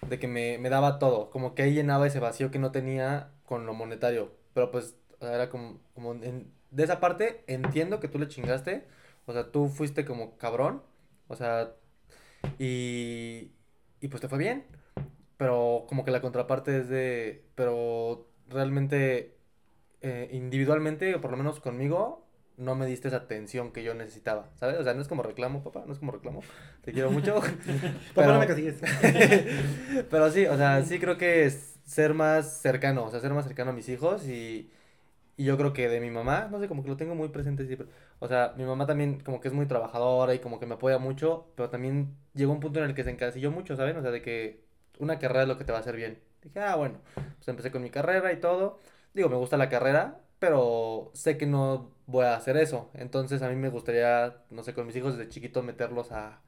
[0.10, 3.32] de que me, me daba todo, como que ahí llenaba ese vacío que no tenía
[3.46, 8.00] con lo monetario, pero pues o sea, era como, como en- de esa parte entiendo
[8.00, 8.86] que tú le chingaste,
[9.26, 10.82] o sea, tú fuiste como cabrón,
[11.28, 11.74] o sea,
[12.60, 13.52] y,
[14.02, 14.66] y pues te fue bien,
[15.44, 19.36] pero como que la contraparte es de, pero realmente
[20.00, 22.26] eh, individualmente, o por lo menos conmigo,
[22.56, 24.80] no me diste esa atención que yo necesitaba, ¿sabes?
[24.80, 26.44] O sea, no es como reclamo, papá, no es como reclamo,
[26.82, 27.42] te quiero mucho.
[28.16, 28.80] Papá, no pero, me castigues.
[30.10, 33.44] pero sí, o sea, sí creo que es ser más cercano, o sea, ser más
[33.44, 34.72] cercano a mis hijos y,
[35.36, 37.66] y yo creo que de mi mamá, no sé, como que lo tengo muy presente
[37.66, 37.90] siempre.
[38.20, 41.00] O sea, mi mamá también como que es muy trabajadora y como que me apoya
[41.00, 43.98] mucho, pero también llegó un punto en el que se encasilló mucho, ¿saben?
[43.98, 44.63] O sea, de que
[45.00, 46.20] una carrera es lo que te va a hacer bien.
[46.42, 48.80] Dije, ah, bueno, pues empecé con mi carrera y todo.
[49.14, 52.90] Digo, me gusta la carrera, pero sé que no voy a hacer eso.
[52.94, 56.42] Entonces a mí me gustaría, no sé, con mis hijos desde chiquitos meterlos a,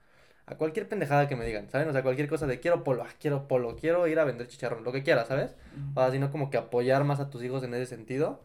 [0.45, 1.87] a cualquier pendejada que me digan, ¿saben?
[1.89, 4.83] O sea, cualquier cosa de quiero polo, ah, quiero polo, quiero ir a vender chicharrón,
[4.83, 5.55] lo que quieras, ¿sabes?
[5.95, 8.41] O sea, sino como que apoyar más a tus hijos en ese sentido.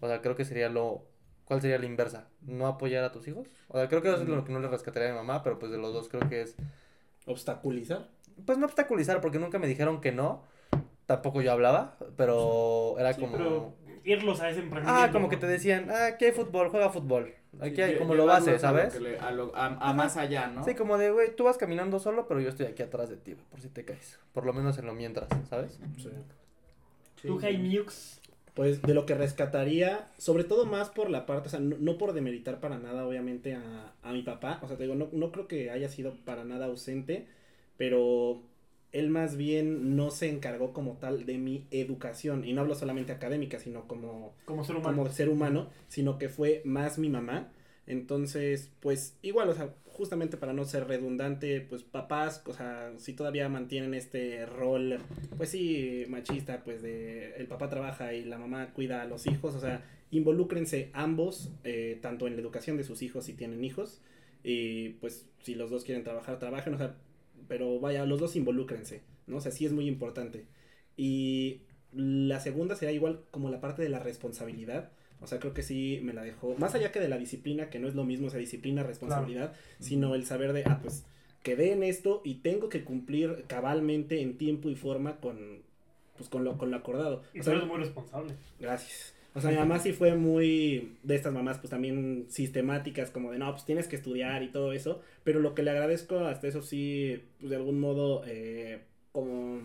[0.00, 1.06] O sea, creo que sería lo...
[1.44, 2.28] ¿Cuál sería la inversa?
[2.42, 3.48] ¿No apoyar a tus hijos?
[3.68, 5.58] O sea, creo que eso es lo que no le rescataría a mi mamá, pero
[5.58, 6.54] pues de los dos creo que es...
[7.26, 8.08] Obstaculizar.
[8.46, 10.44] Pues no obstaculizar, porque nunca me dijeron que no.
[11.06, 13.32] Tampoco yo hablaba, pero era Sí, como...
[13.36, 13.74] pero
[14.04, 15.08] irlos a ese emprendimiento.
[15.08, 17.34] Ah, como que te decían, ah, aquí hay fútbol, juega fútbol.
[17.60, 19.00] Aquí hay como lo base, a lo ¿sabes?
[19.00, 20.64] le- a, lo- a- a más allá, ¿no?
[20.64, 23.34] Sí, como de, güey, tú vas caminando solo, pero yo estoy aquí atrás de ti,
[23.34, 24.20] por si te caes.
[24.32, 25.80] Por lo menos en lo mientras, ¿sabes?
[25.96, 26.10] Sí.
[27.20, 27.28] Sí.
[27.28, 28.20] Tú, Jaimiux.
[28.54, 31.98] Pues de lo que rescataría, sobre todo más por la parte, o sea, no, no
[31.98, 34.58] por demeritar para nada, obviamente, a, a mi papá.
[34.62, 37.26] O sea, te digo, no, no creo que haya sido para nada ausente,
[37.80, 38.42] pero
[38.92, 42.44] él más bien no se encargó como tal de mi educación.
[42.44, 44.98] Y no hablo solamente académica, sino como Como ser humano.
[44.98, 47.50] como ser humano, sino que fue más mi mamá.
[47.86, 53.14] Entonces, pues igual, o sea, justamente para no ser redundante, pues papás, o sea, si
[53.14, 54.98] todavía mantienen este rol,
[55.38, 59.54] pues sí, machista, pues de el papá trabaja y la mamá cuida a los hijos,
[59.54, 64.02] o sea, involúcrense ambos, eh, tanto en la educación de sus hijos si tienen hijos,
[64.44, 66.94] y pues si los dos quieren trabajar, trabajen, o sea,
[67.48, 69.36] pero vaya, los dos involúcrense, ¿no?
[69.36, 70.46] O sea, sí es muy importante.
[70.96, 74.90] Y la segunda será igual como la parte de la responsabilidad.
[75.20, 76.54] O sea, creo que sí me la dejó.
[76.56, 80.14] Más allá que de la disciplina, que no es lo mismo esa disciplina, responsabilidad, sino
[80.14, 81.04] el saber de, ah, pues
[81.42, 85.62] quedé en esto y tengo que cumplir cabalmente en tiempo y forma con,
[86.16, 87.22] pues, con, lo, con lo acordado.
[87.34, 88.34] Y O sea, eres muy responsable.
[88.58, 89.14] Gracias.
[89.34, 93.38] O sea, mi mamá sí fue muy de estas mamás, pues también sistemáticas, como de
[93.38, 95.00] no, pues tienes que estudiar y todo eso.
[95.24, 99.60] Pero lo que le agradezco, hasta eso sí, pues de algún modo, eh, como.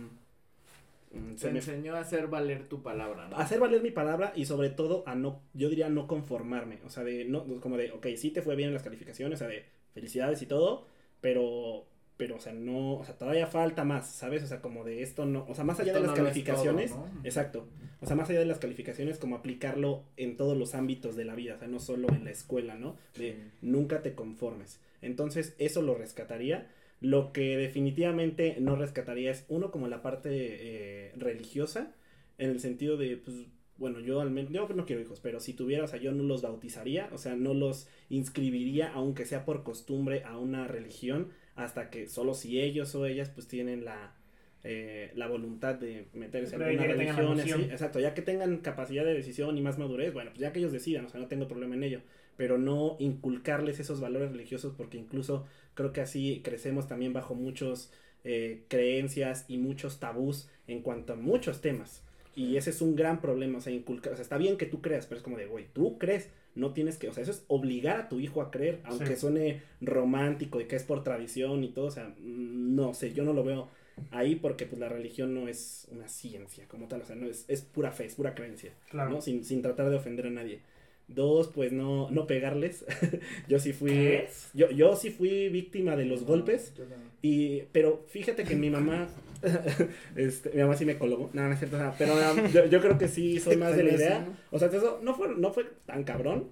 [1.11, 3.37] mm, Te se me- enseñó a hacer valer tu palabra, ¿no?
[3.37, 6.79] hacer valer mi palabra y sobre todo a no, yo diría no conformarme.
[6.85, 9.45] O sea, de no, como de, ok, sí te fue bien en las calificaciones, o
[9.45, 10.87] sea, de felicidades y todo,
[11.21, 11.85] pero.
[12.17, 14.41] Pero, o sea, no, o sea, todavía falta más, ¿sabes?
[14.43, 16.91] O sea, como de esto no, o sea, más allá Esto de las no calificaciones,
[16.91, 17.21] todo, ¿no?
[17.25, 17.67] Exacto.
[18.01, 21.35] O sea, más allá de las calificaciones, como aplicarlo en todos los ámbitos de la
[21.35, 22.95] vida, o sea, no solo en la escuela, ¿no?
[23.17, 23.37] De Sí.
[23.61, 24.79] nunca te conformes.
[25.01, 26.71] Entonces, eso lo rescataría.
[27.01, 31.93] Lo que definitivamente no rescataría es, uno, como la parte eh, religiosa,
[32.37, 33.35] en el sentido de, pues,
[33.77, 36.23] bueno, yo al menos, yo no quiero hijos, pero si tuviera, o sea, yo no
[36.23, 41.89] los bautizaría, o sea, no los inscribiría, aunque sea por costumbre, a una religión, hasta
[41.89, 44.15] que solo si ellos o ellas, pues, tienen la,
[44.63, 49.13] eh, la voluntad de meterse en alguna religión, así, exacto, ya que tengan capacidad de
[49.13, 51.75] decisión y más madurez, bueno, pues ya que ellos decidan, o sea, no tengo problema
[51.75, 52.01] en ello,
[52.35, 57.91] pero no inculcarles esos valores religiosos porque incluso creo que así crecemos también bajo muchos
[58.23, 62.03] eh, creencias y muchos tabús en cuanto a muchos temas.
[62.35, 64.81] Y ese es un gran problema, o sea, inculcar, o sea, está bien que tú
[64.81, 67.43] creas, pero es como de, güey, tú crees, no tienes que, o sea, eso es
[67.47, 69.21] obligar a tu hijo a creer, aunque Sí.
[69.21, 73.23] suene romántico y que es por tradición y todo, o sea, mm, no sé, yo
[73.23, 73.67] no lo veo
[74.11, 77.45] ahí porque pues la religión no es una ciencia como tal, o sea, no es,
[77.47, 79.09] es pura fe, es pura creencia, Claro.
[79.11, 79.21] ¿no?
[79.21, 80.59] Sin, sin tratar de ofender a nadie.
[81.07, 82.85] Dos, pues no, no pegarles.
[83.47, 84.21] yo sí fui.
[84.53, 86.73] Yo, yo sí fui víctima de los golpes.
[87.21, 89.07] Y, pero fíjate que mi mamá,
[90.15, 92.97] este, mi mamá sí me colgó, no, no es cierto, pero um, yo, yo creo
[92.97, 96.03] que sí soy más de la idea, o sea, eso no fue, no fue tan
[96.03, 96.49] cabrón,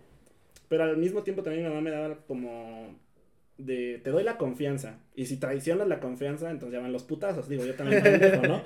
[0.70, 2.96] pero al mismo tiempo también mi mamá me daba como
[3.58, 7.48] de, te doy la confianza, y si traicionas la confianza, entonces ya van los putazos,
[7.48, 8.63] digo, yo también pendejo, ¿no?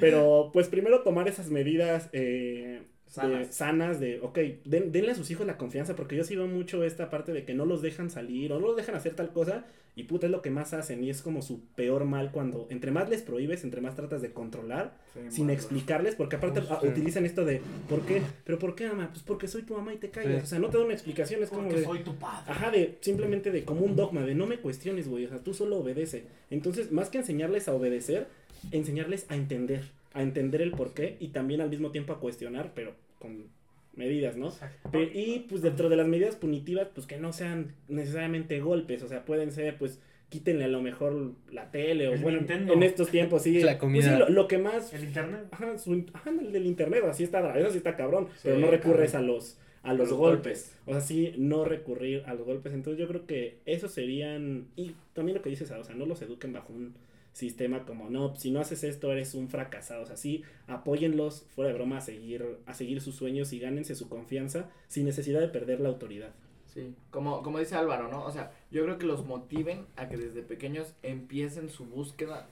[0.00, 3.54] Pero, pues primero tomar esas medidas, eh, de- Sanas.
[3.54, 6.84] sanas de, ok, den- denle a sus hijos la confianza, porque yo sí veo mucho
[6.84, 9.64] esta parte de que no los dejan salir o no los dejan hacer tal cosa,
[9.96, 12.92] y puta es lo que más hacen, y es como su peor mal cuando, entre
[12.92, 17.26] más les prohíbes, entre más tratas de controlar, Sí, sin explicarles, porque aparte ah, utilizan
[17.26, 18.22] esto de, ¿por qué?
[18.44, 19.08] ¿Pero por qué, mamá?
[19.10, 20.44] Pues porque soy tu mamá y te callas, Sí.
[20.44, 21.84] o sea, no te doy una explicación, es como Porque de...
[21.84, 22.44] soy tu padre.
[22.52, 25.52] Ajá, de simplemente de como un dogma, de no me cuestiones, güey, o sea, tú
[25.54, 26.26] solo obedece.
[26.50, 28.28] Entonces, más que enseñarles a obedecer,
[28.70, 32.94] enseñarles a entender, a entender el porqué y también al mismo tiempo a cuestionar, pero
[33.18, 33.46] con
[33.94, 34.48] medidas, ¿no?
[34.48, 34.90] Exacto.
[34.90, 39.08] Pe- y pues dentro de las medidas punitivas, pues que no sean necesariamente golpes, o
[39.08, 42.74] sea, pueden ser, pues, quítenle a lo mejor la tele o El bueno, Nintendo.
[42.74, 43.54] en estos tiempos, sí.
[43.62, 44.18] La pues, sí, comida.
[44.18, 44.92] lo, lo que más...
[44.92, 45.40] El internet.
[45.50, 48.70] Ajá, su- ajá, el del internet, así está, eso sí está cabrón, Sí, pero no
[48.70, 49.30] recurres cabrón.
[49.30, 50.76] a los a los los golpes.
[50.86, 52.74] O sea, sí, no recurrir a los golpes.
[52.74, 56.20] Entonces yo creo que esos serían, y también lo que dices, o sea, no los
[56.20, 56.94] eduquen bajo un
[57.38, 60.02] sistema como, no, si no haces esto eres un fracasado.
[60.02, 63.94] O sea, sí, apóyenlos, fuera de broma, a seguir, a seguir sus sueños y gánense
[63.94, 66.30] su confianza sin necesidad de perder la autoridad.
[66.66, 68.24] Sí, como, como dice Álvaro, ¿no?
[68.24, 72.46] O sea, yo creo que los motiven a que desde pequeños empiecen su búsqueda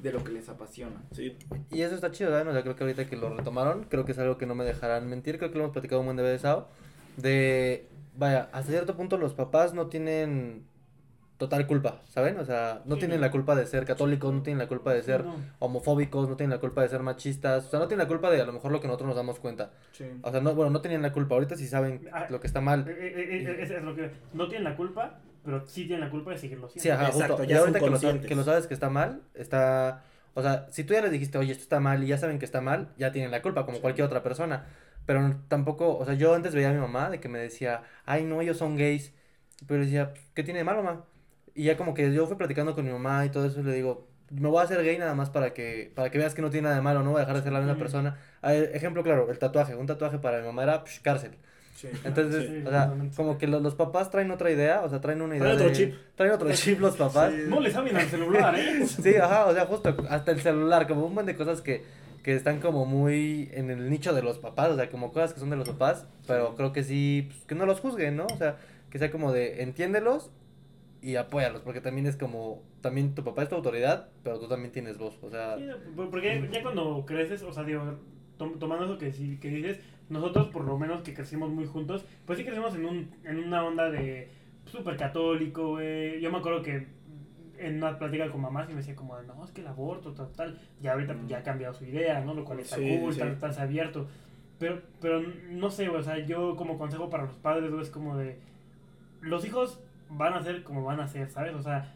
[0.00, 1.02] de lo que les apasiona.
[1.12, 1.36] Sí,
[1.70, 2.48] Y eso está chido, ¿verdad?
[2.48, 4.64] O sea, creo que ahorita que lo retomaron, creo que es algo que no me
[4.64, 6.50] dejarán mentir, creo que lo hemos platicado un buen de veces,
[7.16, 10.64] de, vaya, hasta cierto punto los papás no tienen
[11.42, 12.38] total culpa, ¿saben?
[12.38, 13.26] O sea, no Sí, tienen no.
[13.26, 15.34] la culpa de ser católicos, no tienen la culpa de ser No.
[15.58, 18.40] homofóbicos, no tienen la culpa de ser machistas, o sea, no tienen la culpa de
[18.40, 19.70] a lo mejor lo que nosotros nos damos cuenta.
[19.92, 20.04] Sí.
[20.22, 22.60] O sea, no, bueno, no tenían la culpa, ahorita sí saben Ah, lo que está
[22.60, 22.86] mal.
[22.88, 26.30] Eh, eh, eh, es lo que no tienen la culpa, pero sí tienen la culpa
[26.30, 27.00] de seguirlo Sí, haciendo.
[27.02, 27.48] ajá, Exacto, justo.
[27.50, 30.04] ya y ahorita que lo, sabes, que lo sabes que está mal, está...
[30.34, 32.44] O sea, si tú ya les dijiste, oye, esto está mal y ya saben que
[32.46, 34.64] está mal, ya tienen la culpa, como cualquier otra persona.
[35.04, 38.22] Pero tampoco, o sea, yo antes veía a mi mamá de que me decía, ay,
[38.24, 39.12] no, ellos son gays.
[39.66, 41.04] Pero le decía, ¿qué tiene de mal, mamá?
[41.54, 43.74] Y ya como que yo fui platicando con mi mamá y todo eso, y le
[43.74, 46.48] digo, me voy a hacer gay nada más para que, para que veas que no
[46.50, 48.16] tiene nada de malo, no voy a dejar de ser la misma persona.
[48.40, 49.74] A ver, ejemplo claro, el tatuaje.
[49.74, 51.32] Un tatuaje para mi mamá era psh, cárcel.
[51.74, 51.88] Sí.
[52.04, 55.20] Entonces, Sí, o sea, como que lo- los papás traen otra idea, o sea, traen
[55.20, 55.94] una idea Traen otro de- chip.
[56.16, 57.32] Traen otro chip los papás.
[57.34, 57.42] Sí.
[57.48, 58.86] No le saben al celular, ¿eh?
[58.86, 61.82] Sí, ajá, o sea, justo hasta el celular, como un montón de cosas que,
[62.22, 65.40] que están como muy en el nicho de los papás, o sea, como cosas que
[65.40, 68.26] son de los papás, pero creo que sí, pues, que no los juzguen, ¿no?
[68.32, 68.56] O sea,
[68.90, 70.30] que sea como de entiéndelos
[71.02, 74.70] y apóyalos, porque también es como, también tu papá es tu autoridad, pero tú también
[74.72, 75.64] tienes voz, o sea, Sí,
[75.96, 77.82] Porque ya cuando creces, o sea, digo,
[78.38, 82.04] tom- tomando eso que, sí- que dices, nosotros por lo menos que crecimos muy juntos,
[82.24, 84.28] pues sí crecimos en, un, en una onda de
[84.66, 86.20] súper católico, güey.
[86.20, 86.86] Yo me acuerdo que
[87.58, 90.30] en una plática con mamá sí me decía como, no, es que el aborto, tal,
[90.32, 90.60] tal.
[90.80, 92.34] Y ahorita pues, ya ha cambiado su idea, ¿no?
[92.34, 93.18] Lo cual está Sí, cool, sí.
[93.20, 94.06] tal, tal, se ha abierto.
[94.60, 97.90] Pero, pero no sé, güey, o sea, yo como consejo para los padres, güey, es
[97.90, 98.38] como de,
[99.20, 99.80] los hijos
[100.16, 101.54] van a ser como van a ser, ¿sabes?
[101.54, 101.94] O sea,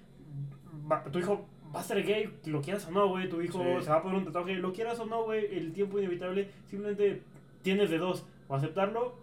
[0.91, 3.85] va- tu hijo va a ser gay, lo quieras o no, güey, tu hijo Sí.
[3.85, 7.23] se va a poner un tatuaje, lo quieras o no, güey, el tiempo inevitable, simplemente
[7.63, 9.15] tienes de dos, o aceptarlo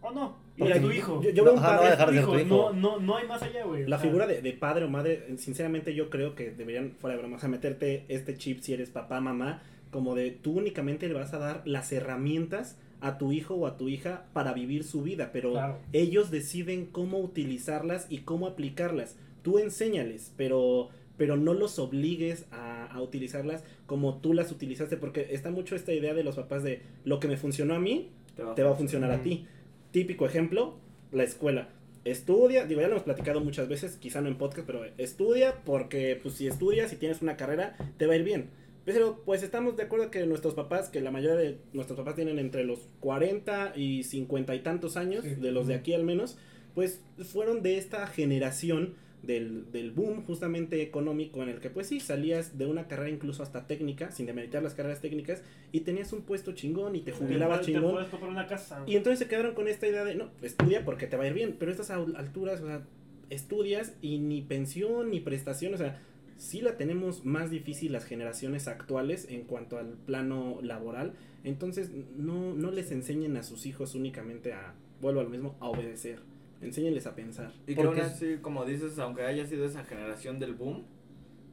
[0.00, 0.36] o no.
[0.56, 1.20] Y es tu hijo.
[1.22, 2.72] yo- yo veo un Ajá, no a padre- dejar de Tu hijo, hijo.
[2.72, 3.84] No, no, no hay más allá, güey.
[3.84, 7.16] o La sea, figura de, de padre o madre, sinceramente yo creo que deberían, fuera
[7.16, 11.08] de broma, o sea, meterte este chip si eres papá, mamá, como de tú únicamente
[11.08, 14.84] le vas a dar las herramientas a tu hijo o a tu hija para vivir
[14.84, 15.78] su vida, pero Claro.
[15.92, 19.16] ellos deciden cómo utilizarlas y cómo aplicarlas.
[19.42, 25.28] Tú enséñales, pero, pero no los obligues a, a utilizarlas como tú las utilizaste, porque
[25.32, 28.10] está mucho esta idea de los papás de lo que me funcionó a mí,
[28.56, 29.46] te va a funcionar a ti.
[29.90, 30.78] Típico ejemplo,
[31.10, 31.68] la escuela.
[32.04, 36.18] Estudia, digo, ya lo hemos platicado muchas veces, quizá no en podcast, pero estudia porque
[36.20, 38.48] pues si estudias y tienes una carrera, te va a ir bien.
[38.84, 42.38] Pero pues estamos de acuerdo que nuestros papás, que la mayoría de nuestros papás tienen
[42.38, 45.34] entre los 40 y 50 y tantos años, Sí.
[45.36, 46.36] de los de aquí al menos,
[46.74, 52.00] pues fueron de esta generación del, del boom justamente económico en el que pues sí,
[52.00, 56.22] salías de una carrera incluso hasta técnica, sin demeritar las carreras técnicas, y tenías un
[56.22, 58.04] puesto chingón y te jubilabas chingón.
[58.28, 58.82] una casa.
[58.88, 61.34] Y entonces se quedaron con esta idea de, no, estudia porque te va a ir
[61.34, 62.82] bien, pero a estas al- alturas, o sea,
[63.30, 66.02] estudias y ni pensión ni prestación, o sea,
[66.42, 72.52] sí la tenemos más difícil las generaciones actuales en cuanto al plano laboral, entonces no,
[72.54, 76.18] no les enseñen a sus hijos únicamente a, vuelvo a lo mismo, a obedecer,
[76.60, 77.52] enséñenles a pensar.
[77.66, 80.84] Y que aún Porque- así, como dices, aunque haya sido esa generación del boom,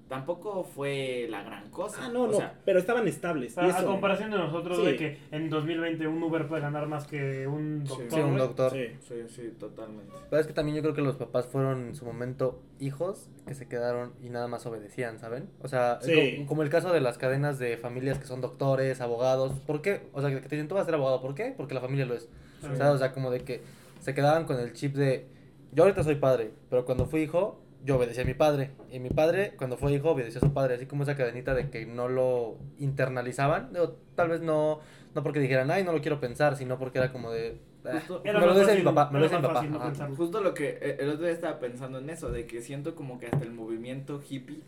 [0.09, 2.01] tampoco fue la gran cosa.
[2.05, 3.55] Ah, no, o no, sea, pero estaban estables.
[3.55, 4.85] y A, comparación de nosotros, Sí.
[4.85, 7.89] de que en 2020 un Uber puede ganar más que un Sí.
[7.89, 8.09] doctor.
[8.11, 8.37] Sí, un güey.
[8.39, 8.71] doctor.
[8.71, 8.87] Sí.
[9.07, 10.11] sí, sí, totalmente.
[10.29, 13.53] Pero es que también yo creo que los papás fueron en su momento hijos que
[13.53, 15.47] se quedaron y nada más obedecían, ¿saben?
[15.61, 16.33] O sea, Sí.
[16.35, 19.53] como, como el caso de las cadenas de familias que son doctores, abogados.
[19.65, 20.09] ¿Por qué?
[20.13, 21.21] O sea, que te dicen, tú vas a ser abogado.
[21.21, 21.53] ¿Por qué?
[21.55, 22.27] Porque la familia lo es.
[22.61, 22.67] Sí.
[22.73, 23.61] O sea, o sea, como de que
[23.99, 25.27] se quedaban con el chip de,
[25.71, 28.71] yo ahorita soy padre, pero cuando fui hijo, yo obedecía a mi padre.
[28.91, 30.75] Y mi padre, cuando fue hijo, obedeció a su padre.
[30.75, 33.71] Así como esa cadenita de que no lo internalizaban.
[33.73, 34.79] Digo, tal vez no,
[35.15, 37.59] no porque dijeran, ay, no lo quiero pensar, sino porque era como de...
[37.85, 39.63] "Ah, Justo- me lo dice mi papá, me lo dice mi papá.
[39.63, 40.15] no.
[40.15, 43.19] Justo lo que eh, el otro día estaba pensando en eso, de que siento como
[43.19, 44.61] que hasta el movimiento hippie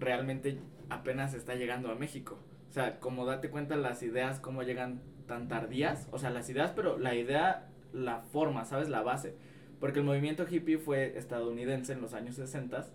[0.00, 0.58] realmente
[0.90, 2.38] apenas está llegando a México.
[2.70, 6.72] O sea, como date cuenta las ideas, cómo llegan tan tardías, o sea, las ideas,
[6.74, 8.88] pero la idea, la forma, ¿sabes?
[8.88, 9.34] La base.
[9.80, 12.86] Porque el movimiento hippie fue estadounidense en los años 60,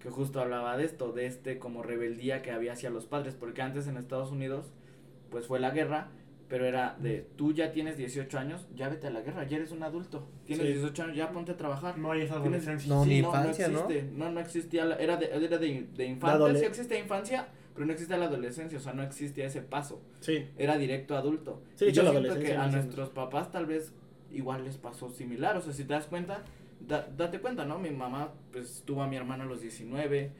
[0.00, 3.62] que justo hablaba de esto, de este como rebeldía que había hacia los padres, porque
[3.62, 4.66] antes en Estados Unidos,
[5.30, 6.08] pues fue la guerra,
[6.48, 9.72] pero era de, tú ya tienes 18 años, ya vete a la guerra, ya eres
[9.72, 10.72] un adulto, tienes Sí.
[10.74, 11.98] 18 años, ya ponte a trabajar.
[11.98, 12.88] No hay esa adolescencia.
[12.88, 13.80] No, ni infancia, ¿no?
[13.80, 14.30] existe, ¿no?
[14.30, 18.16] No, existía, la- era de, era de, de infancia, sí existía infancia, pero no existía
[18.16, 20.46] la adolescencia, o sea, no existía ese paso, Sí.
[20.56, 21.60] era directo adulto.
[21.74, 23.92] Sí, Y yo siento que a no es- nuestros papás tal vez
[24.30, 26.42] igual les pasó similar, o sea, si te das cuenta,
[26.80, 27.78] da- date cuenta, ¿no?
[27.78, 30.30] Mi mamá, pues, tuvo a mi hermano a los 19,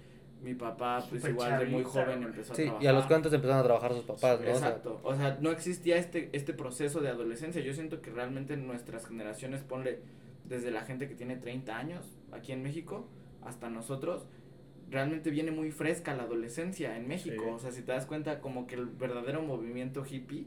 [0.42, 2.84] mi papá, pues, igual de muy joven empezó a Sí, trabajar.
[2.84, 4.46] y a los cuantos empezaron a trabajar sus papás, ¿no?
[4.48, 7.60] Exacto, o sea, no existía este, este proceso de adolescencia.
[7.62, 10.00] Yo siento que realmente nuestras generaciones, ponle
[10.44, 13.06] desde la gente que tiene 30 años aquí en México
[13.44, 14.26] hasta nosotros,
[14.90, 17.42] realmente viene muy fresca la adolescencia en México.
[17.44, 17.50] Sí.
[17.50, 20.46] O sea, si te das cuenta, como que el verdadero movimiento hippie,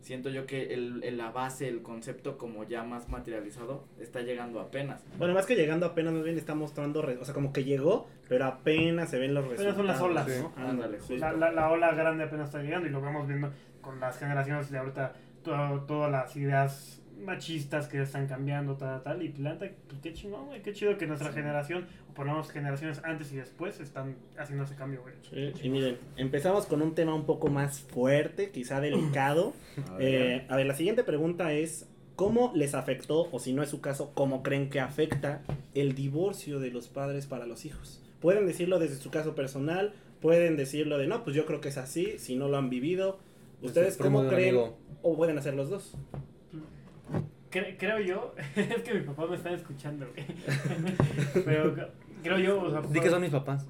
[0.00, 4.60] siento yo que el, el- la base, el concepto como ya más materializado, está llegando
[4.60, 5.04] apenas.
[5.18, 8.08] Bueno, más que llegando apenas, más bien está mostrando, re- o sea, como que llegó,
[8.28, 9.98] pero apenas se ven los Apenas resultados.
[9.98, 10.42] son las olas, Sí.
[10.56, 10.68] ¿no?
[10.68, 11.16] Ándale, justo.
[11.16, 14.70] La, la, la ola grande apenas está llegando y lo vemos viendo con las generaciones
[14.70, 20.00] de ahorita, todo- todas las ideas machistas que están cambiando, tal, tal, y planta, pues
[20.02, 23.36] qué chingón, güey, qué chido que nuestra generación, o por lo menos generaciones antes y
[23.36, 25.14] después, están haciendo ese cambio, güey.
[25.30, 29.52] Sí, y miren, empezamos con un tema un poco más fuerte, quizá delicado.
[29.90, 30.08] A ver.
[30.08, 33.80] Eh, a ver, la siguiente pregunta es, ¿cómo les afectó, o si no es su
[33.80, 35.42] caso, cómo creen que afecta
[35.74, 38.02] el divorcio de los padres para los hijos?
[38.20, 41.78] Pueden decirlo desde su caso personal, pueden decirlo de, no, pues yo creo que es
[41.78, 43.18] así, si no lo han vivido.
[43.62, 44.56] ¿Ustedes cómo creen?
[44.56, 44.76] amigo.
[45.02, 45.94] O pueden hacer los dos.
[47.50, 50.26] Cre- creo yo, es que mi papá me está escuchando, güey.
[51.44, 51.74] Pero
[52.22, 53.66] creo yo, o sea, Di que son mis papás.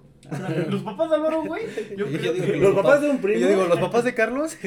[0.68, 1.62] los papás de Álvaro, güey.
[1.96, 3.38] Yo Y yo creo digo que- que Los papás de un primo.
[3.40, 4.56] yo digo, ¿los papás de Carlos?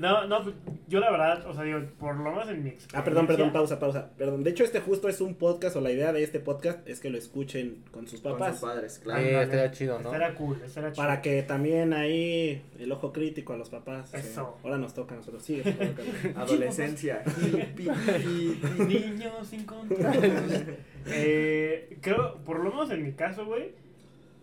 [0.00, 0.42] No, no,
[0.88, 3.52] yo la verdad, o sea, digo, por lo menos en mi Ah, perdón, perdón, experiencia-
[3.52, 4.10] pausa, pausa.
[4.16, 4.44] Perdón.
[4.44, 7.10] De hecho, este justo es un podcast o la idea de este podcast es que
[7.10, 8.58] lo escuchen con sus Con papás.
[8.58, 9.20] sus padres, Sí, claro.
[9.20, 9.42] Ándale.
[9.42, 10.12] estaría chido, ¿no?
[10.12, 11.02] Estaría cool, estaría chido.
[11.04, 14.12] Para que también ahí el ojo crítico a los papás.
[14.14, 14.42] Eso.
[14.56, 15.44] eh, ahora nos toca a nosotros.
[15.46, 16.06] Carlos.
[16.36, 17.22] Adolescencia.
[18.78, 19.98] Niños sin control.
[21.06, 23.72] eh, creo, por lo menos en mi caso, güey,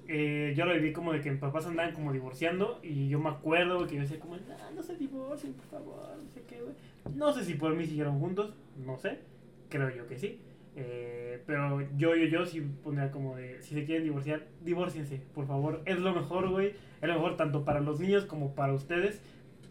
[0.08, 3.30] eh, yo lo viví como de que mis papás andaban como divorciando y yo me
[3.30, 6.62] acuerdo, güey, que yo decía como, no, no se divorcien, por favor, no sé qué,
[6.62, 6.76] güey.
[7.16, 8.54] No sé si por mí siguieron juntos,
[8.86, 9.20] no sé,
[9.70, 10.40] creo yo que sí.
[10.78, 15.48] Eh, pero yo, yo, yo sí pondría como de, si se quieren divorciar, divórciense, por
[15.48, 15.82] favor.
[15.86, 16.74] Es lo mejor, güey.
[17.02, 19.22] Es lo mejor tanto para los niños como para ustedes.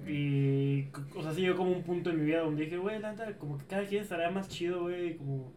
[0.08, 3.12] Y, o sea, sí llegó como un punto en mi vida donde dije, güey, la
[3.12, 5.52] neta, como que cada quien estará más chido, güey, como,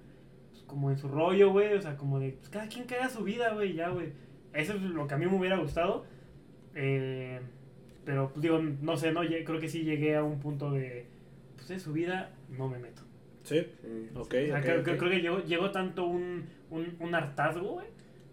[0.51, 3.09] pues, como en su rollo, güey, o sea, como de, pues cada quien que haga
[3.09, 4.13] su vida, güey, ya, güey.
[4.53, 6.05] Eso es lo que a mí me hubiera gustado.
[6.75, 7.39] Eh,
[8.05, 11.05] pero, pues digo, no sé, no, creo que sí llegué a un punto de,
[11.55, 13.01] pues en su vida no me meto.
[13.43, 14.09] Sí, Sí.
[14.13, 14.19] ok.
[14.25, 14.83] O sea, creo, ok.
[14.83, 17.87] creo- que llegó, llegó tanto un, un, un hartazgo, güey.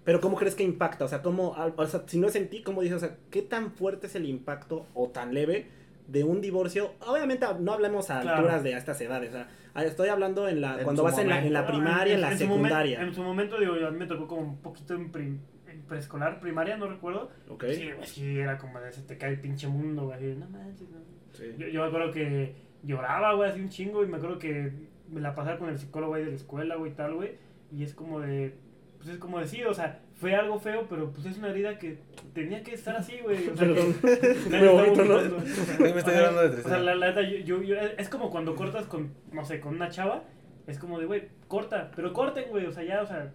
[0.05, 1.05] Pero ¿cómo crees que impacta?
[1.05, 2.96] O sea, ¿cómo, al- o sea, si no es en ti, ¿cómo dices?
[2.96, 5.66] O sea, ¿qué tan fuerte es el impacto o tan leve
[6.09, 6.92] de un divorcio?
[7.07, 8.38] Obviamente no hablamos a Claro.
[8.38, 9.31] alturas de estas edades.
[9.31, 11.79] O sea, ah, estoy hablando en la, En cuando vas en la, en la momento.
[11.85, 13.03] primaria, en, la su momen- secundaria.
[13.03, 15.40] en su momento, digo, a mí me tocó como un poquito en, prim-
[15.88, 17.31] preescolar, primaria, no recuerdo.
[17.49, 17.64] Ok.
[17.73, 20.16] Sí, güey, sí, era como de se te cae el pinche mundo, güey.
[20.16, 20.99] así No manches, no.
[21.33, 21.44] Sí.
[21.59, 24.05] Yo, yo me acuerdo que lloraba, güey, así un chingo.
[24.05, 24.73] Y me acuerdo que
[25.11, 27.33] me la pasaba con el psicólogo, güey, de la escuela, güey, tal, güey.
[27.73, 28.55] Y es como de.
[28.99, 31.99] Pues es como decir, o sea, fue algo feo, pero pues es una herida que
[32.33, 33.37] tenía que estar así, güey.
[33.49, 33.94] O sea, Perdón.
[34.02, 36.79] Ay, me estoy llorando de O sea, tristeza.
[36.79, 40.23] la, neta, yo, yo, yo- es como cuando cortas con, no sé, con una chava.
[40.67, 42.65] Es como de, güey, corta, pero corten, güey.
[42.65, 43.35] O sea, ya, o sea,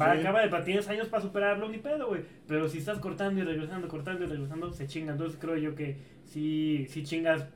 [0.00, 0.20] va, Sí.
[0.20, 2.22] acaba de, tienes años para superarlo, ni pedo, güey.
[2.46, 5.12] Pero si estás cortando y regresando, cortando y regresando, se chinga.
[5.12, 7.46] Entonces creo yo que sí, sí chingas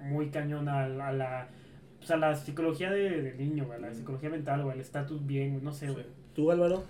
[0.00, 1.48] muy cañón a, la- a la,
[1.98, 5.26] pues, a la psicología de- del niño, güey, a la psicología mental, güey, al estatus
[5.26, 6.06] bien, güey, no sé, güey.
[6.34, 6.84] ¿Tú, Álvaro?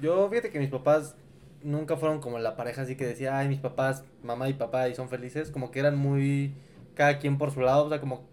[0.00, 1.16] Yo, fíjate que mis papás
[1.62, 4.94] nunca fueron como la pareja así que decía, ay, mis papás, mamá y papá, y
[4.94, 5.50] son felices.
[5.50, 6.54] Como que eran muy,
[6.94, 8.26] cada quien por su lado, o sea, como,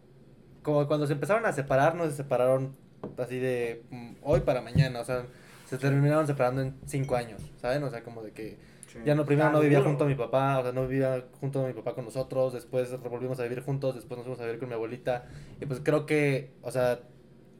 [0.63, 2.75] como cuando se empezaron a separar, no se separaron
[3.17, 5.25] así de mm, hoy para mañana, o sea,
[5.69, 7.83] se terminaron separando en cinco años, ¿saben?
[7.83, 8.57] O sea, como de que
[9.05, 9.89] ya no, primero Está no vivía duro.
[9.91, 12.99] junto a mi papá, o sea, no vivía junto a mi papá con nosotros, después
[13.01, 15.25] volvimos a vivir juntos, después nos fuimos a vivir con mi abuelita,
[15.61, 16.99] y pues creo que, o sea,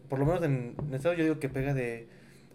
[0.09, 2.07] por lo menos en, en estado yo digo que pega de,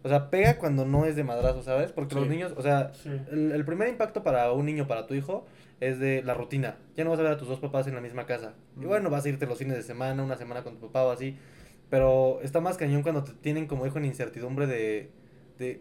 [0.03, 1.93] o sea, pega cuando no es de madrazo, ¿sabes?
[1.93, 3.11] Porque los niños, o sea, Sí.
[3.31, 5.47] el, el primer impacto para un niño, para tu hijo,
[5.81, 6.77] es de la rutina.
[6.97, 8.55] Ya no vas a ver a tus dos papás en la misma casa.
[8.77, 8.89] Y Mm.
[8.89, 11.39] bueno, vas a irte los fines de semana, una semana con tu papá o así.
[11.91, 15.11] Pero está más cañón cuando te tienen como hijo en incertidumbre de,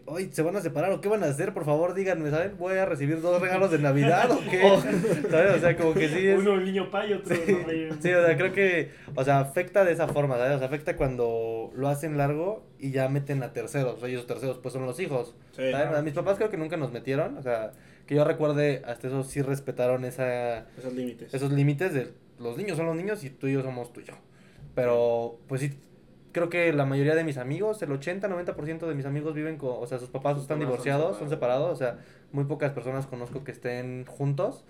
[0.06, 2.56] hoy se van a separar o qué van a hacer, por favor díganme, ¿saben?
[2.58, 4.60] Voy a recibir dos regalos de Navidad o qué.
[5.30, 5.56] ¿Sabes?
[5.56, 6.38] O sea, como que sí es...
[6.38, 7.42] Uno el niño pay, otro Sí,
[7.88, 10.56] no sí, o sea, creo que, o sea, afecta de esa forma, ¿sabes?
[10.56, 14.26] O sea, afecta cuando lo hacen largo y ya meten a terceros, o sea, esos
[14.26, 15.70] terceros pues son los hijos, Sí.
[15.70, 15.96] ¿sabes?
[15.96, 17.72] A mis papás creo que nunca nos metieron, o sea,
[18.06, 21.32] que yo recuerde, hasta eso sí respetaron esa, Esos límites.
[21.32, 24.04] esos límites de los niños son los niños y tú y yo somos tú y
[24.04, 24.14] yo.
[24.74, 25.70] Pero, pues sí,
[26.34, 29.86] creo que la mayoría de mis amigos, el 80-90% de mis amigos viven con, o
[29.86, 31.98] sea, sus papás Sus están papás son divorciados, son separados, separados.
[31.98, 34.64] o sea, muy pocas personas conozco que estén juntos.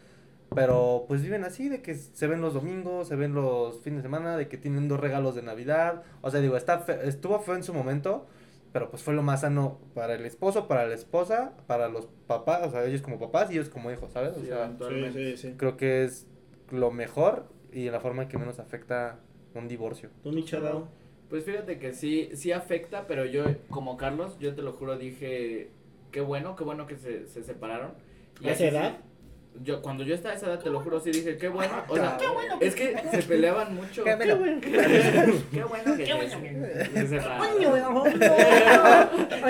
[0.54, 4.02] Pero pues viven así, de que se ven los domingos, se ven los fines de
[4.02, 6.02] semana, de que tienen dos regalos de Navidad.
[6.22, 8.26] O sea, digo, está fe- estuvo feo en su momento,
[8.72, 12.60] pero pues fue lo más sano para el esposo, para la esposa, para los papás,
[12.66, 14.34] o sea, ellos como papás y ellos como hijos, ¿sabes?
[14.36, 14.70] O Sí, sea.
[14.78, 15.54] Sí, sí, sí.
[15.56, 16.28] creo que es
[16.70, 19.18] lo mejor y la forma en que menos afecta
[19.54, 20.10] un divorcio.
[20.22, 20.86] ¿Tú, Micha, Dao?
[21.28, 25.70] Pues fíjate que sí, sí afecta, pero yo, como Carlos, yo te lo juro, dije,
[26.12, 27.94] qué bueno, qué bueno que se, se separaron.
[28.42, 28.98] ¿A esa edad?
[28.98, 29.13] sí-
[29.62, 31.72] yo, cuando yo estaba a esa edad, te lo juro, sí dije, qué bueno.
[31.88, 32.18] O sea,
[32.60, 34.04] es que se peleaban mucho.
[34.04, 34.60] Qué bueno.
[34.60, 36.50] Qué bueno que Qué bueno que-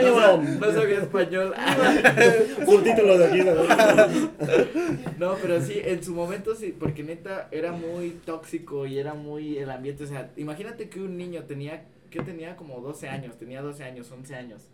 [0.03, 0.21] No, bueno.
[0.21, 1.55] sab- no sabía español.
[2.67, 3.41] Subtítulos de aquí.
[3.43, 3.55] ¿no?
[5.19, 9.59] No, pero sí, en su momento sí, porque neta era muy tóxico y era muy
[9.59, 10.05] el ambiente.
[10.05, 14.11] O sea, imagínate que un niño tenía, que tenía como 12 años, tenía 12 años,
[14.11, 14.69] 11 años.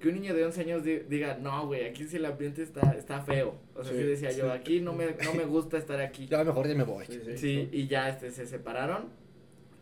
[0.00, 2.92] Que un niño de 11 años di- diga, no, güey, aquí sí el ambiente está,
[2.92, 3.54] está feo.
[3.74, 4.50] O sea, sí, Sí, decía yo, sí.
[4.50, 6.26] aquí no me, no me gusta estar aquí.
[6.26, 7.06] Ya mejor ya me voy.
[7.36, 9.08] Sí, y ya este, se separaron.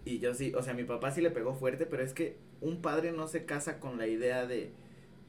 [0.05, 2.81] Y yo sí, o sea, mi papá sí le pegó fuerte, pero es que un
[2.83, 4.71] padre no se casa con la idea de,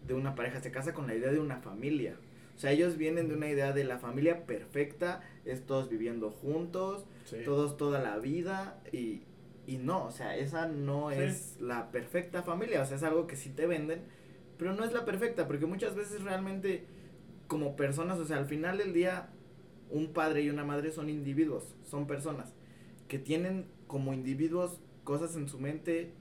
[0.08, 2.16] de una pareja, se casa con la idea de una familia.
[2.56, 7.06] O sea, ellos vienen de una idea de la familia perfecta, es todos viviendo juntos,
[7.26, 7.38] Sí.
[7.46, 9.22] todos toda la vida y,
[9.66, 11.18] y no, o sea, esa no Sí.
[11.22, 14.02] es la perfecta familia, o sea, es algo que sí te venden,
[14.58, 16.86] pero no es la perfecta, porque muchas veces realmente
[17.48, 19.30] como personas, o sea, al final del día
[19.90, 22.54] un padre y una madre son individuos, son personas
[23.08, 26.12] que tienen como individuos cosas en su mente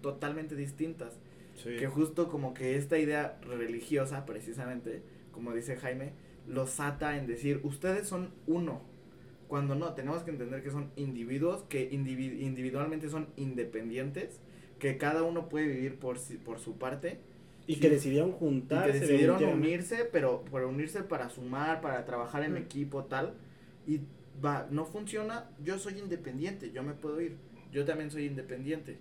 [0.00, 1.18] totalmente distintas
[1.56, 1.76] Sí.
[1.76, 5.02] que justo como que esta idea religiosa, precisamente,
[5.32, 6.12] como dice Jaime,
[6.46, 8.80] los ata en decir, ustedes son uno.
[9.46, 14.40] Cuando no, tenemos que entender que son individuos, que indivi- individualmente son independientes,
[14.78, 17.20] que cada uno puede vivir por, si- por su parte,
[17.70, 17.80] Y sí.
[17.80, 18.92] que decidieron y juntarse.
[18.92, 22.56] que decidieron unirse, pero para unirse para sumar, para trabajar en Mm.
[22.56, 23.34] equipo, tal,
[23.86, 24.00] y
[24.44, 27.36] va, no funciona, yo soy independiente, yo me puedo ir,
[27.72, 28.98] yo también soy independiente,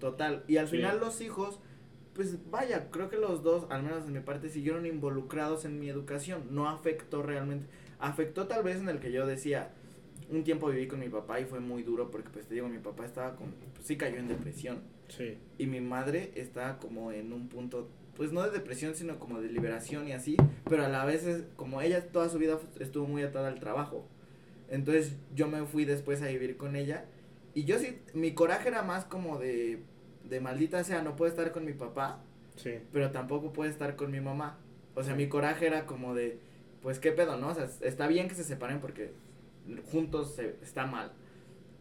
[0.00, 0.76] total, y al Sí.
[0.76, 1.60] final los hijos,
[2.14, 5.88] pues vaya, creo que los dos, al menos de mi parte, siguieron involucrados en mi
[5.88, 7.66] educación, no afectó realmente,
[7.98, 9.72] afectó tal vez en el que yo decía,
[10.30, 12.78] un tiempo viví con mi papá y fue muy duro porque pues te digo, mi
[12.78, 15.38] papá estaba con, pues, sí cayó en depresión, Sí.
[15.58, 17.88] y mi madre estaba como en un punto,
[18.18, 20.36] pues no de depresión, sino como de liberación y así,
[20.68, 24.06] pero a la vez es como ella toda su vida estuvo muy atada al trabajo.
[24.68, 27.06] Entonces yo me fui después a vivir con ella
[27.54, 29.82] y yo sí, mi coraje era más como de,
[30.28, 32.22] de maldita sea, no puedo estar con mi papá,
[32.56, 32.80] Sí.
[32.92, 34.58] pero tampoco puedo estar con mi mamá.
[34.96, 36.40] O sea, mi coraje era como de,
[36.82, 37.48] pues qué pedo, ¿no?
[37.50, 39.12] O sea, está bien que se separen porque
[39.92, 41.12] juntos se, está mal,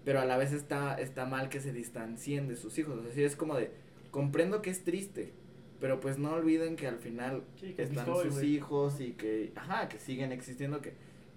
[0.05, 2.99] pero a la vez está, está mal que se distancien de sus hijos.
[2.99, 3.71] O sea, sí es como de,
[4.11, 5.33] comprendo que es triste,
[5.79, 9.11] pero pues no olviden que al final Sí, que aquí están estoy, sus hijos y
[9.13, 10.93] que, ajá, que siguen existiendo, que,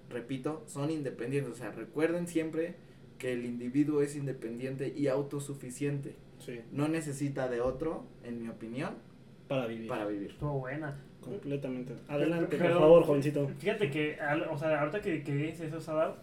[0.08, 1.52] repito, son independientes.
[1.52, 2.74] O sea, recuerden siempre
[3.18, 6.14] que el individuo es independiente y autosuficiente.
[6.38, 6.60] Sí.
[6.72, 8.94] No necesita de otro, en mi opinión,
[9.48, 9.88] Para vivir.
[9.88, 10.30] para vivir.
[10.30, 10.96] Estuvo buena.
[11.20, 11.92] Completamente.
[12.08, 13.48] Adelante, Pero- por favor, jovencito.
[13.58, 16.16] Fíjate que, al- o sea, ahorita que, que dices eso, Sadao,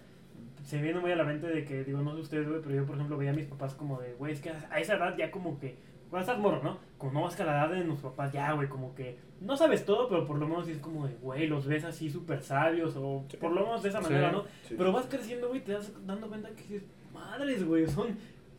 [0.63, 2.85] se viene muy a la mente de que, digo, no sé ustedes, güey, pero yo,
[2.85, 5.29] por ejemplo, veía a mis papás como de, güey, es que a esa edad ya
[5.29, 5.75] como que,
[6.09, 6.77] cuando estás morro, ¿no?
[6.97, 9.55] Como no vas que a la edad de nuestros papás, ya, güey, como que, no
[9.57, 12.41] sabes todo, pero por lo menos sí es como de, güey, los ves así súper
[12.41, 13.37] sabios, o Sí.
[13.37, 14.05] por lo menos de esa Sí.
[14.05, 14.43] manera, ¿no?
[14.77, 16.83] Pero vas creciendo, güey, te das dando cuenta que dices,
[17.13, 18.07] madres, güey, son,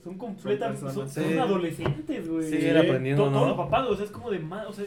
[0.04, 1.38] son completamente, son, son Sí.
[1.38, 2.44] adolescentes, güey.
[2.48, 3.64] Siguen aprendiendo, To- Todos los ¿no?
[3.64, 4.84] papás, o sea, es como de, ma- o sea,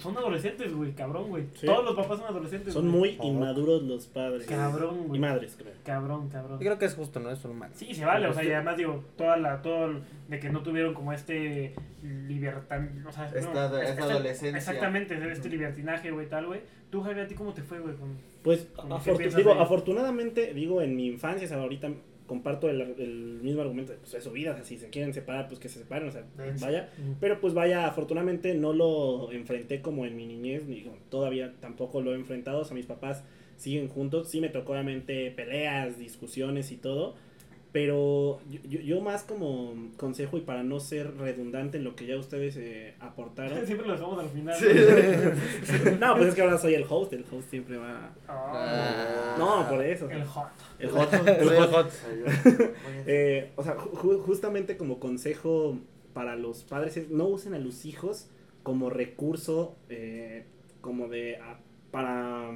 [0.00, 1.44] son adolescentes, güey, cabrón, güey.
[1.54, 1.66] Sí.
[1.66, 2.72] Todos los papás son adolescentes.
[2.72, 3.16] Son güey.
[3.18, 4.46] muy inmaduros los padres.
[4.46, 5.20] Cabrón, Y güey.
[5.20, 5.72] madres, creo.
[5.84, 6.58] Cabrón, cabrón.
[6.58, 7.30] Yo creo que es justo, ¿no?
[7.30, 7.70] Es normal.
[7.74, 10.62] Sí, se vale, o sea, y además digo, toda la, todo el- de que no
[10.62, 11.74] tuvieron como este
[12.28, 14.56] libertad, o sea, Esta- no, esta adolescencia.
[14.58, 16.60] Exactamente, este libertinaje, güey, tal, güey.
[16.90, 17.94] Tú, Javi, ¿a ti cómo te fue, güey?
[17.96, 18.16] Con...
[18.42, 18.66] Pues,
[19.58, 21.88] afortunadamente, digo, en mi infancia, o sea, ahorita
[22.30, 25.12] comparto el, el mismo argumento, de, pues es su vida, o sea, si se quieren
[25.12, 26.24] separar, pues que se separen, o sea,
[26.60, 26.88] vaya.
[27.18, 32.12] Pero pues vaya, afortunadamente no lo enfrenté como en mi niñez, ni todavía tampoco lo
[32.12, 33.24] he enfrentado, o sea, mis papás
[33.56, 37.16] siguen juntos, sí me tocó obviamente peleas, discusiones y todo,
[37.72, 42.16] pero yo, yo- más como consejo y para no ser redundante en lo que ya
[42.16, 43.64] ustedes eh, aportaron.
[43.66, 44.56] Siempre lo dejamos al final.
[44.56, 44.66] Sí.
[44.66, 45.96] güey.
[46.00, 48.10] no, pues es que ahora soy el host, el host siempre va...
[48.28, 50.10] Ah, No, por eso.
[50.10, 50.48] el hot.
[50.78, 51.12] El hot.
[51.12, 51.70] El el hot.
[51.70, 51.90] hot.
[53.06, 55.78] Eh, o sea, ju- justamente como consejo
[56.12, 58.28] para los padres es no usen a los hijos
[58.62, 60.44] como recurso, eh,
[60.80, 61.58] como de, a-
[61.90, 62.48] para,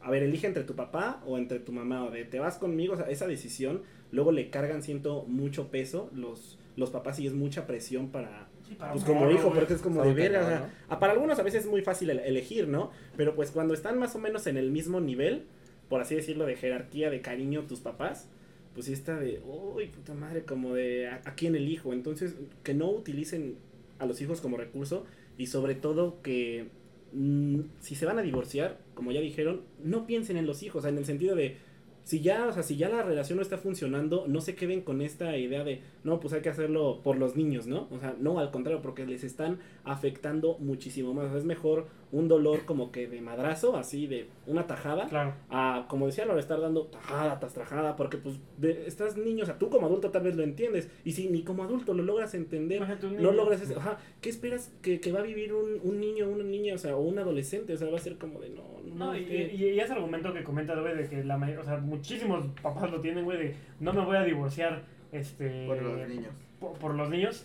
[0.00, 2.94] a ver, elige entre tu papá o entre tu mamá, o de, te vas conmigo,
[2.94, 3.82] o sea, esa decisión,
[4.14, 8.74] luego le cargan, siento, mucho peso, los, los papás y es mucha presión para, Sí,
[8.76, 11.38] para pues como hijo, porque es como de verga, o cañón, sea, ah, para algunos
[11.38, 12.90] a veces es muy fácil el- elegir, ¿no?
[13.16, 15.44] Pero pues cuando están más o menos en el mismo nivel,
[15.88, 18.28] por así decirlo, de jerarquía, de cariño tus papás,
[18.72, 21.92] pues sí está de, uy, puta madre, como de, ¿a, a quién elijo?
[21.92, 23.56] Entonces, que no utilicen
[23.98, 25.04] a los hijos como recurso
[25.38, 26.68] y sobre todo que
[27.12, 30.82] mm, si se van a divorciar, como ya dijeron, no piensen en los hijos, o
[30.82, 31.56] sea, en el sentido de,
[32.04, 35.00] si ya, o sea, si ya la relación no está funcionando, no se queden con
[35.00, 37.88] esta idea de, no, pues hay que hacerlo por los niños, ¿no?
[37.90, 41.26] O sea, no, al contrario, porque les están afectando muchísimo más.
[41.26, 45.34] O sea, es mejor un dolor como que de madrazo, así de una tajada, Claro.
[45.50, 49.46] a, como decía Laura, estar dando tajada tras tajada, porque pues de- estás niño, o
[49.46, 52.34] sea, tú como adulto tal vez lo entiendes, y si ni como adulto lo logras
[52.34, 52.82] entender,
[53.20, 56.44] no logras eso, ajá, ¿qué esperas que, que va a vivir un, un niño, una
[56.44, 57.72] niña, o sea, o un adolescente?
[57.72, 59.80] O sea, va a ser como de, no, no, No, y, es que- y- y
[59.80, 63.24] ese argumento que comentas, güey, de que la may- o sea, muchísimos papás lo tienen,
[63.24, 64.82] güey, de no me voy a divorciar,
[65.14, 65.66] este...
[65.66, 66.32] Por los niños.
[66.60, 67.44] Por, por los niños.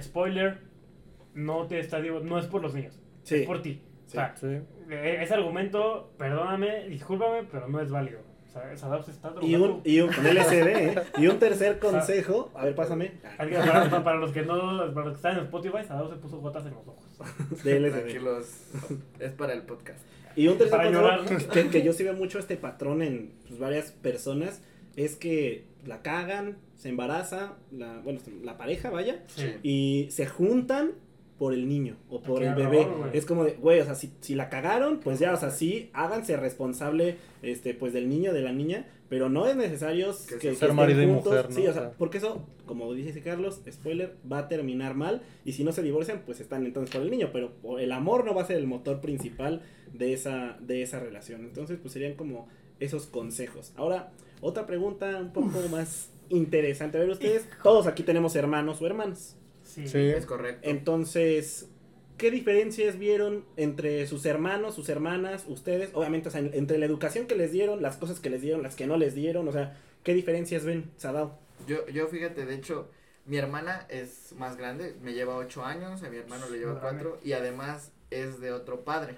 [0.00, 0.58] Spoiler,
[1.34, 3.82] no te está, digo, no es por los niños, sí, es por ti.
[4.06, 4.12] O Sí.
[4.16, 4.46] sea, Sí.
[4.90, 8.20] e- ese argumento, perdóname, discúlpame, pero no es válido.
[8.48, 9.74] O sea, Sadaf está y drogando.
[9.76, 10.94] un, y un, con LSD, ¿eh?
[11.18, 15.16] y un tercer consejo, a ver, pásame, Para, para- los que no, para los que
[15.16, 17.62] están en Spotify, Sadaf se puso gotas en los ojos.
[17.64, 17.92] de LSD.
[18.00, 18.62] Tranquilos.
[19.20, 20.00] Es para el podcast.
[20.34, 23.58] Y un tercer Para consejo que, que yo sí veo mucho este patrón en pues,
[23.60, 24.62] varias personas
[24.96, 29.44] es que la cagan, se embaraza, la, bueno, la pareja, vaya, Sí.
[29.62, 30.92] y se juntan
[31.38, 32.78] por el niño o por Qué el bebé.
[32.86, 35.50] horror, es como de, güey, o sea, si, si la cagaron, pues ya, o sea,
[35.50, 40.34] sí, háganse responsable, este, pues del niño, de la niña, pero no es necesario Que
[40.34, 41.26] que, ser estén marido y juntos.
[41.26, 41.54] mujer, ¿no?
[41.54, 41.92] Sí, o sea.
[41.92, 46.22] porque eso, como dice Carlos, spoiler, va a terminar mal, y si no se divorcian,
[46.26, 49.00] pues están entonces por el niño, pero el amor no va a ser el motor
[49.00, 49.62] principal
[49.92, 51.42] de esa, de esa relación.
[51.42, 52.48] Entonces, pues serían como
[52.80, 53.72] esos consejos.
[53.76, 54.10] Ahora,
[54.40, 56.96] otra pregunta un poco más interesante.
[56.98, 59.36] A ver, ustedes, todos aquí tenemos hermanos o hermanas.
[59.64, 59.86] Sí.
[59.88, 59.98] Sí.
[59.98, 60.68] Es correcto.
[60.68, 61.68] Entonces,
[62.16, 65.90] ¿qué diferencias vieron entre sus hermanos, sus hermanas, ustedes?
[65.94, 68.62] Obviamente, o sea, en- entre la educación que les dieron, las cosas que les dieron,
[68.62, 71.38] las que no les dieron, o sea, ¿qué diferencias ven, Sadao?
[71.66, 72.88] Yo, yo fíjate, de hecho,
[73.26, 76.82] mi hermana es más grande, me lleva ocho años, a mi hermano le lleva Más
[76.82, 77.02] grande.
[77.04, 79.14] cuatro y además es de otro padre.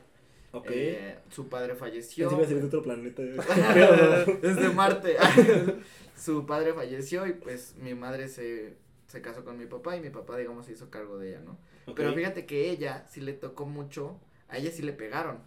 [0.52, 0.66] Ok.
[0.70, 2.28] Eh, su padre falleció.
[2.28, 3.22] Ser de otro planeta.
[4.42, 5.16] es de Marte.
[6.20, 10.10] su padre falleció y pues mi madre se, se casó con mi papá y mi
[10.10, 11.58] papá, digamos, se hizo cargo de ella, ¿no?
[11.96, 15.38] Pero fíjate que ella sí le tocó mucho, a ella sí le pegaron.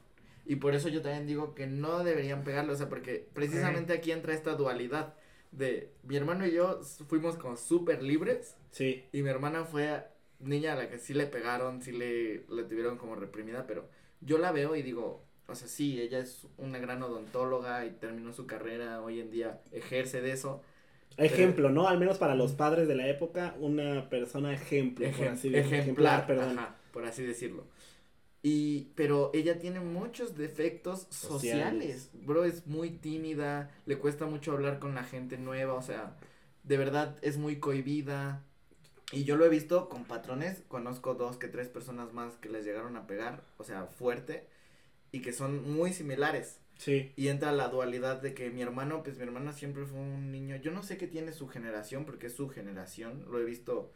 [0.45, 4.11] Y por eso yo también digo que no deberían pegarle, o sea, porque precisamente aquí
[4.11, 5.13] entra esta dualidad
[5.51, 9.05] de mi hermano y yo fuimos como súper libres Sí.
[9.13, 10.03] y mi hermana fue
[10.39, 13.88] niña a la que sí le pegaron, sí le, le tuvieron como reprimida, pero
[14.19, 18.34] yo la veo y digo, o sea, sí, ella es una gran odontóloga y terminó
[18.34, 20.62] su carrera, hoy en día ejerce de eso.
[21.18, 21.88] Ejemplo, ¿no?
[21.88, 25.78] Al menos para los padres de la época, una persona ejemplo, por así decirlo.
[25.78, 26.58] ejemplar, perdón.
[26.58, 27.68] ajá, por así decirlo.
[28.41, 32.10] Y, pero ella tiene muchos defectos Sociales.
[32.10, 32.10] sociales.
[32.14, 36.18] Bro, es muy tímida, le cuesta mucho hablar con la gente nueva, o sea,
[36.64, 38.44] de verdad es muy cohibida.
[39.12, 42.66] Y yo lo he visto con patrones, conozco dos que tres personas más que les
[42.66, 44.48] llegaron a pegar, o sea, fuerte,
[45.14, 46.59] y que son muy similares.
[46.78, 47.14] Sí.
[47.16, 50.57] Y entra la dualidad de que mi hermano, pues mi hermano siempre fue un niño,
[50.57, 53.91] yo no sé qué tiene su generación, porque es su generación, lo he visto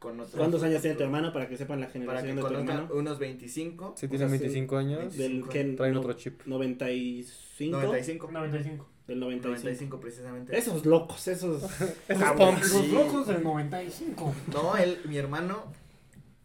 [0.00, 0.34] con otros.
[0.36, 1.98] ¿Cuántos años tiene tu hermano para que sepan la Para que
[2.28, 2.88] generación de tu hermano?
[2.94, 3.94] unos 25.
[3.96, 4.42] Si O tienen sea, sí.
[4.44, 6.40] 25 años, Del que traen no- otro chip.
[6.46, 7.80] 95.
[7.80, 8.30] 95.
[8.32, 8.88] 95.
[9.06, 9.48] Del 95.
[9.48, 10.56] 95 precisamente.
[10.56, 11.62] Esos locos, esos.
[12.08, 12.72] Esos punks.
[12.72, 14.34] Los locos del 95.
[14.52, 15.72] No, él, mi hermano,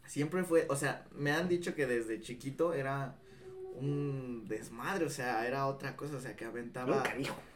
[0.05, 3.15] siempre fue, o sea, me han dicho que desde chiquito era
[3.79, 7.03] un desmadre, o sea, era otra cosa, o sea, que aventaba,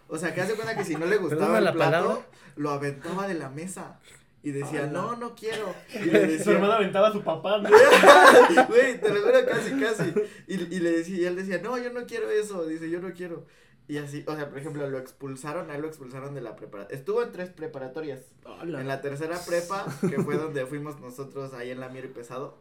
[0.08, 2.26] o sea, que hace cuenta que si no le gustaba el la plato, palabra.
[2.56, 4.00] lo aventaba de la mesa.
[4.44, 5.72] Y decía, no, no quiero.
[5.94, 7.60] Y le Su hermano aventaba a su papá.
[7.60, 7.70] ¿no?
[8.68, 10.14] Güey, te lo juro casi, casi.
[10.48, 12.66] Y, y le decía, y él decía, no, yo no quiero eso.
[12.66, 13.46] Dice, yo no quiero.
[13.88, 16.98] Y así, o sea, por ejemplo, lo expulsaron, a él lo expulsaron de la preparatoria.
[16.98, 18.22] Estuvo en tres preparatorias.
[18.64, 22.58] En la tercera prepa, que fue donde fuimos nosotros ahí en la Mier y Pesado,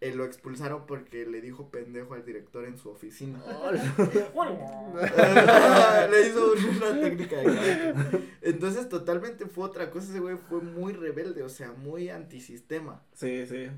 [0.00, 3.42] eh, lo expulsaron porque le dijo pendejo al director en su oficina.
[6.10, 7.94] Le hizo una técnica de.
[8.42, 10.10] Entonces, totalmente fue otra cosa.
[10.10, 13.02] Ese güey fue muy rebelde, o sea, muy antisistema.
[13.14, 13.68] Sí, sí.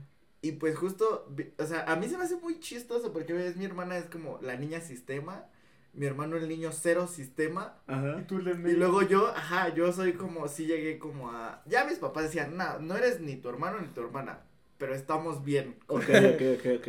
[0.43, 3.66] Y pues justo, o sea, a mí se me hace muy chistoso porque ves, mi
[3.66, 5.45] hermana es como la niña sistema,
[5.93, 8.25] mi hermano el niño cero sistema, Ajá.
[8.27, 11.99] tú le y luego yo, ajá, yo soy como, sí llegué como a, ya mis
[11.99, 14.41] papás decían, no, no eres ni tu hermano ni tu hermana,
[14.81, 15.76] pero estamos bien.
[15.87, 16.03] Ok,
[16.35, 16.89] ok, ok, ok.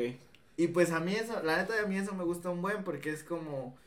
[0.57, 3.11] Y pues a mí eso, la neta a mí eso me gusta un buen porque
[3.11, 3.77] es como,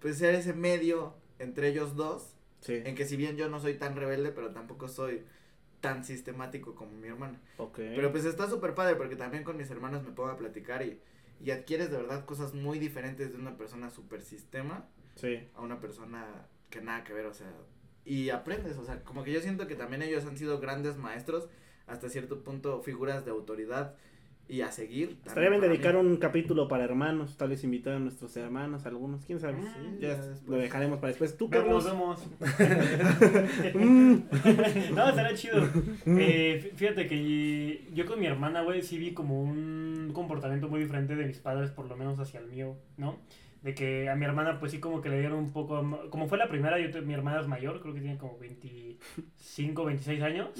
[0.00, 2.80] pues ser ese medio entre ellos dos, Sí.
[2.84, 5.22] en que si bien yo no soy tan rebelde, pero tampoco soy
[5.82, 7.38] tan sistemático como mi hermana.
[7.58, 7.76] Ok.
[7.76, 10.98] Pero pues está súper padre porque también con mis hermanos me pongo a platicar y,
[11.42, 14.86] y adquieres de verdad cosas muy diferentes de una persona súper sistema
[15.16, 15.46] Sí.
[15.54, 17.52] a una persona que nada que ver, o sea,
[18.06, 21.48] y aprendes, o sea, como que yo siento que también ellos han sido grandes maestros,
[21.86, 23.94] hasta cierto punto figuras de autoridad
[24.46, 25.16] y a seguir.
[25.24, 26.00] Estaría bien dedicar mí.
[26.00, 29.56] un capítulo para hermanos, tal vez invitar a nuestros hermanos, algunos, quién sabe.
[29.62, 31.34] Sí, ya lo dejaremos para después.
[31.38, 31.84] Tú, Carlos.
[31.84, 32.22] vemos.
[33.74, 34.94] Mm.
[34.94, 35.58] no, estaría chido.
[36.06, 40.80] Eh, fí- fíjate que yo con mi hermana, güey, sí vi como un comportamiento muy
[40.80, 43.18] diferente de mis padres, por lo menos hacia el mío, ¿no?
[43.64, 45.82] De que a mi hermana, pues sí, como que le dieron un poco.
[46.10, 50.22] Como fue la primera, yo mi hermana es mayor, creo que tiene como 25, 26
[50.22, 50.50] años.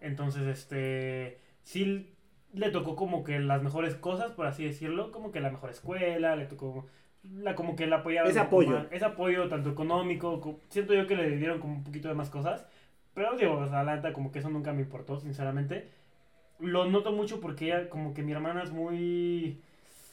[0.00, 2.10] Entonces, este, sí
[2.52, 6.36] le tocó como que las mejores cosas, por así decirlo, como que la mejor escuela,
[6.36, 6.86] le tocó
[7.24, 8.30] la como que la apoyaron.
[8.30, 8.70] Ese apoyo.
[8.70, 12.14] más, ese apoyo tanto económico, co- siento yo que le dieron como un poquito de
[12.14, 12.66] más cosas,
[13.14, 15.88] pero digo, o sea, la neta como que eso nunca me importó, sinceramente.
[16.60, 19.60] Lo noto mucho porque ella, como que mi hermana es muy,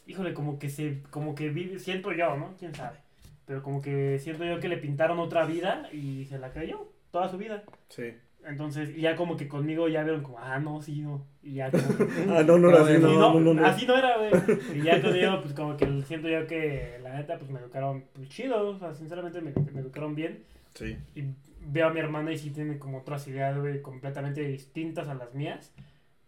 [0.07, 2.55] híjole, como que se, como que vive, siento yo, ¿no?
[2.57, 2.97] ¿Quién sabe?
[3.45, 7.29] Pero como que siento yo que le pintaron otra vida y se la creyó toda
[7.29, 7.63] su vida.
[7.89, 8.13] Sí.
[8.43, 11.25] Entonces, ya como que conmigo ya vieron como, ah, no, sí, no.
[11.43, 11.83] Y ya como
[12.29, 13.65] Ah, no, no, era así, sí, no, no, no, no.
[13.65, 14.31] así no era, güey.
[14.75, 18.29] Y ya conmigo, pues como que siento yo que, la neta, pues me educaron pues,
[18.29, 18.69] chido.
[18.69, 20.43] O sea, sinceramente me, me educaron bien.
[20.73, 20.97] Sí.
[21.15, 21.23] Y
[21.67, 25.33] veo a mi hermana y sí tiene como otras ideas, güey, completamente distintas a las
[25.33, 25.71] mías.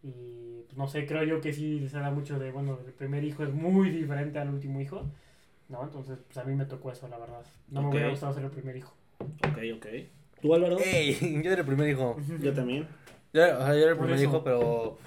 [0.03, 3.23] Y pues, no sé, creo yo que sí se da mucho de, bueno, el primer
[3.23, 5.05] hijo es muy diferente al último hijo.
[5.69, 5.81] ¿No?
[5.81, 7.43] Entonces, pues a mí me tocó eso, la verdad.
[7.69, 8.93] No me hubiera gustado ser el primer hijo.
[9.19, 9.87] Ok, ok.
[10.41, 10.77] ¿Tú, Álvaro?
[10.77, 12.17] Ey, yo era el primer hijo.
[12.41, 12.87] Yo también.
[13.33, 14.99] Yo, o sea, yo era el primer hijo, pero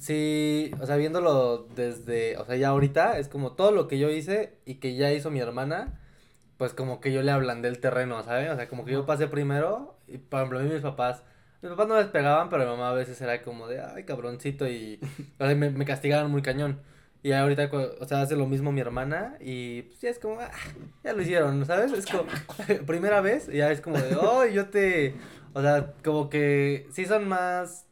[0.00, 4.10] sí, o sea, viéndolo desde, o sea, ya ahorita es como todo lo que yo
[4.10, 6.00] hice y que ya hizo mi hermana,
[6.56, 8.50] pues como que yo le ablandé el terreno, ¿sabes?
[8.50, 11.22] O sea, como que yo pasé primero y, por ejemplo, a mí mis papás,
[11.62, 14.66] mis papás no les pegaban, pero mi mamá a veces era como de, ay, cabroncito,
[14.68, 15.00] y,
[15.38, 16.80] o sea, me, me castigaban muy cañón.
[17.22, 17.68] Y ahorita,
[18.00, 20.50] o sea, hace lo mismo mi hermana y pues ya es como, ah,
[21.02, 21.92] ya lo hicieron, ¿sabes?
[21.92, 22.24] Es como,
[22.86, 25.16] primera vez, y ya es como de, oh, yo te,
[25.52, 27.86] o sea, como que sí son más,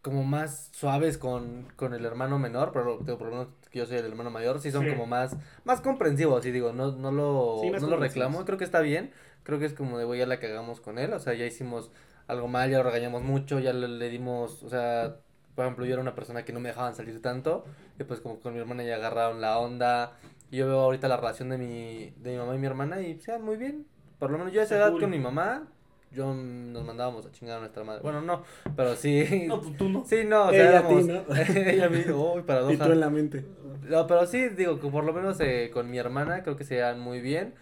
[0.00, 4.06] como más suaves con, con el hermano menor, pero lo menos que yo soy el
[4.06, 4.90] hermano mayor, sí son Sí.
[4.90, 8.64] como más, más comprensivos, y digo, no, no lo, Sí, no lo reclamo, creo que
[8.64, 9.10] está bien,
[9.42, 11.90] creo que es como de, güey, ya la cagamos con él, o sea, ya hicimos
[12.28, 15.16] algo mal, ya lo regañamos mucho, ya le, le dimos, o sea,
[15.54, 17.64] por ejemplo, yo era una persona que no me dejaban salir tanto,
[17.98, 20.12] y pues como con mi hermana ya agarraron la onda,
[20.50, 23.14] y yo veo ahorita la relación de mi, de mi mamá y mi hermana, y
[23.16, 23.86] o sea, muy bien,
[24.18, 25.00] por lo menos yo a esa edad cool.
[25.00, 25.66] con mi mamá,
[26.10, 28.42] yo nos mandábamos a chingar a nuestra madre, bueno, no,
[28.76, 30.04] pero sí, No, pues tú no.
[30.04, 31.24] sí, no, o sea, Ella a ti, éramos, ¿no?
[31.36, 32.84] ella a mí, uy, Y paradoja.
[32.86, 33.44] tú en la mente.
[33.88, 36.76] No, pero sí, digo, que por lo menos eh, con mi hermana creo que se
[36.76, 37.54] llevan muy bien.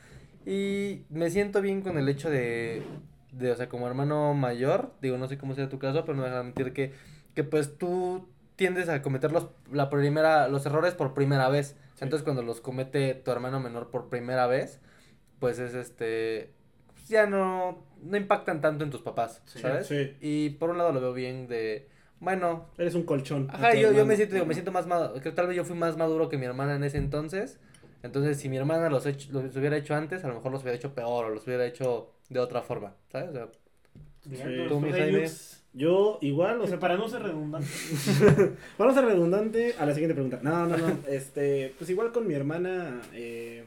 [0.45, 2.83] Y me siento bien con el hecho de,
[3.37, 6.23] de, o sea, como hermano mayor, digo, no sé cómo sea tu caso, pero no
[6.23, 6.93] me deja mentir que,
[7.35, 8.27] que pues tú
[8.57, 11.77] tiendes a cometer los, la primera, los errores por primera vez.
[11.95, 12.05] Sí.
[12.05, 14.81] Entonces cuando los comete tu hermano menor por primera vez,
[15.39, 16.51] pues es este,
[16.95, 19.59] pues, ya no, no impactan tanto en tus papás, Sí.
[19.61, 19.87] ¿sabes?
[19.87, 20.17] Sí.
[20.21, 21.89] Y por un lado lo veo bien de,
[22.21, 23.49] bueno, Eres un colchón.
[23.51, 25.77] Ajá, yo, yo me siento, digo, me siento más maduro, que tal vez yo fui
[25.77, 27.61] más maduro que mi hermana en ese entonces,
[28.03, 30.77] entonces si mi hermana los, hecho- los hubiera hecho antes, a lo mejor los hubiera
[30.79, 33.31] hecho peor o los hubiera hecho de otra forma, ¿sabes?
[33.31, 33.49] O sea,
[34.25, 34.49] Bien, Sí.
[34.55, 35.21] entonces, Tú, mi pues, Jaime.
[35.21, 37.69] Lux, Yo igual, o sea, para no ser redundante.
[38.79, 40.41] Vamos a ser redundante a la siguiente pregunta.
[40.43, 40.99] No, no, no.
[41.09, 43.65] Este, pues igual con mi hermana, eh,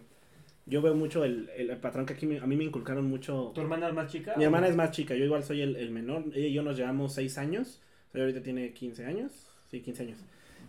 [0.65, 3.51] yo veo mucho el, el patrón que aquí me- a mí me inculcaron mucho.
[3.55, 4.33] ¿Tu hermana es más chica?
[4.37, 6.25] Mi hermana es más chica, yo igual soy el, el menor.
[6.33, 7.79] Ella y yo nos llevamos 6 años.
[8.09, 9.31] O sea, ahorita tiene 15 años.
[9.71, 10.19] sí, 15 años.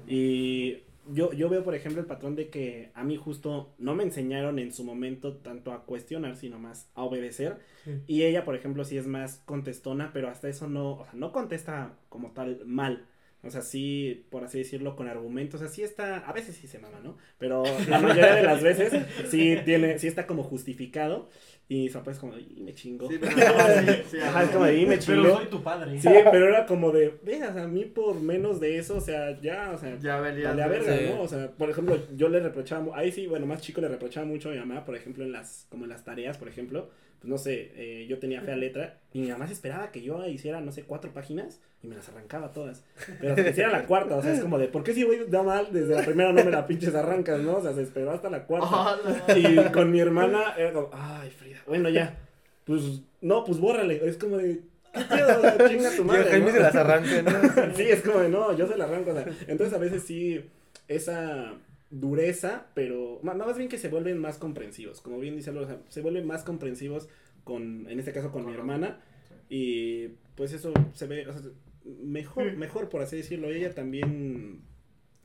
[0.07, 0.77] Y
[1.13, 4.59] yo, yo veo, por ejemplo, el patrón de que a mí justo no me enseñaron
[4.59, 7.59] en su momento tanto a cuestionar, sino más a obedecer.
[7.85, 8.03] Sí.
[8.07, 11.33] Y ella, por ejemplo, sí es más contestona, pero hasta eso no, o sea, no
[11.33, 13.07] contesta como tal mal.
[13.43, 15.63] O sea, sí, por así decirlo, con argumentos.
[15.63, 17.17] Así está, a veces sí se mama, ¿no?
[17.39, 18.93] Pero la mayoría de las veces
[19.31, 21.29] sí tiene, sí está como justificado.
[21.69, 23.09] Y su papá es como, y me chingó.
[23.09, 25.37] Sí, pero sí, sí, Ajá, es como y me Pero chingó.
[25.37, 26.01] soy tu padre.
[26.01, 29.71] Sí, pero era como de, veas, a mí por menos de eso, o sea, ya,
[29.73, 30.49] o sea, Ya valía.
[30.49, 31.05] Vale, a verga, Sí.
[31.09, 31.23] ¿no?
[31.23, 34.49] O sea, por ejemplo, yo le reprochaba, ahí sí, bueno, más chico le reprochaba mucho
[34.49, 36.91] a mi mamá, por ejemplo, en las, como en las tareas, por ejemplo,
[37.21, 40.27] pues no sé, eh, yo tenía fea letra y mi mamá se esperaba que yo
[40.27, 42.83] hiciera, no sé, cuatro páginas y me las arrancaba todas.
[43.21, 45.27] Pero hasta que hiciera la cuarta, o sea, es como de, ¿por qué si voy
[45.29, 47.59] da mal desde la primera no me la pinches arrancas, no?
[47.59, 48.97] O sea, se esperó hasta la cuarta.
[48.97, 49.39] Hola.
[49.39, 52.17] Y con mi hermana era como, ay, Frida, bueno, ya,
[52.65, 54.63] pues, no, pues bórrale, es como de,
[54.95, 55.39] ¿qué pedo?
[55.39, 56.53] O sea, chinga tu madre, el Jaime ¿no?
[56.53, 57.75] se las arranca, ¿no?
[57.77, 59.11] sí, es como de, no, yo se la arranco.
[59.11, 60.43] o sea, entonces a veces sí,
[60.89, 61.53] esa
[61.91, 65.01] dureza, pero ma- más bien que se vuelven más comprensivos.
[65.01, 67.09] Como bien dice Álvaro, o sea, se vuelven más comprensivos
[67.45, 69.01] con, en este caso con mi hermana.
[69.49, 71.43] Y pues eso se ve, o sea,
[71.85, 72.59] mejor, Mm.
[72.59, 73.51] mejor por así decirlo.
[73.51, 74.63] Ella también,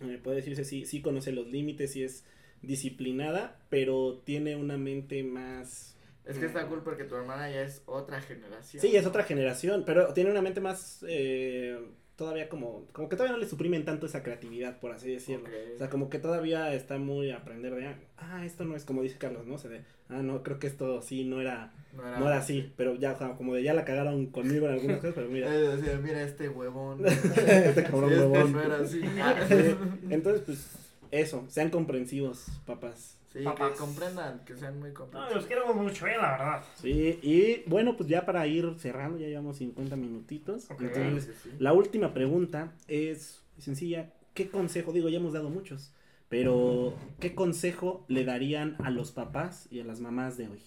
[0.02, 2.26] eh, puede decirse, sí, sí conoce los límites, sí es
[2.62, 5.96] disciplinada, pero tiene una mente más...
[6.26, 8.82] Es que está cool porque tu hermana ya es otra generación.
[8.82, 11.78] Sí, es otra generación, pero tiene una mente más eh,
[12.16, 15.50] todavía como, como que todavía no le suprimen tanto esa creatividad, por así decirlo.
[15.76, 19.02] O sea, como que todavía está muy a aprender de, ah, esto no es como
[19.02, 19.56] dice Carlos, ¿no?
[19.56, 22.38] O sea, de, ah, no, creo que esto sí no era, No era, no era
[22.38, 25.30] así, pero ya, o sea, como de ya la cagaron conmigo en algunas cosas, pero
[25.30, 25.50] mira,
[26.04, 27.06] mira este huevón.
[27.06, 28.52] este cabrón este huevón.
[28.54, 29.02] no era así.
[29.48, 29.76] Sí,
[30.10, 30.76] Entonces, pues,
[31.12, 33.18] eso, sean comprensivos, papás.
[33.36, 33.72] Sí, Papás.
[33.74, 35.36] que comprendan, que sean muy No, comprensivos.
[35.36, 36.64] los queremos mucho, eh, la verdad.
[36.76, 40.72] Sí, y bueno, pues ya para ir cerrando, ya llevamos 50 minutitos.
[40.72, 40.82] Ok.
[40.82, 41.56] Entonces, Sí, sí.
[41.60, 44.14] La última pregunta es sencilla.
[44.34, 45.94] ¿Qué consejo, digo, ya hemos dado muchos,
[46.30, 50.62] pero qué consejo le darían a los papás y a las mamás de hoy?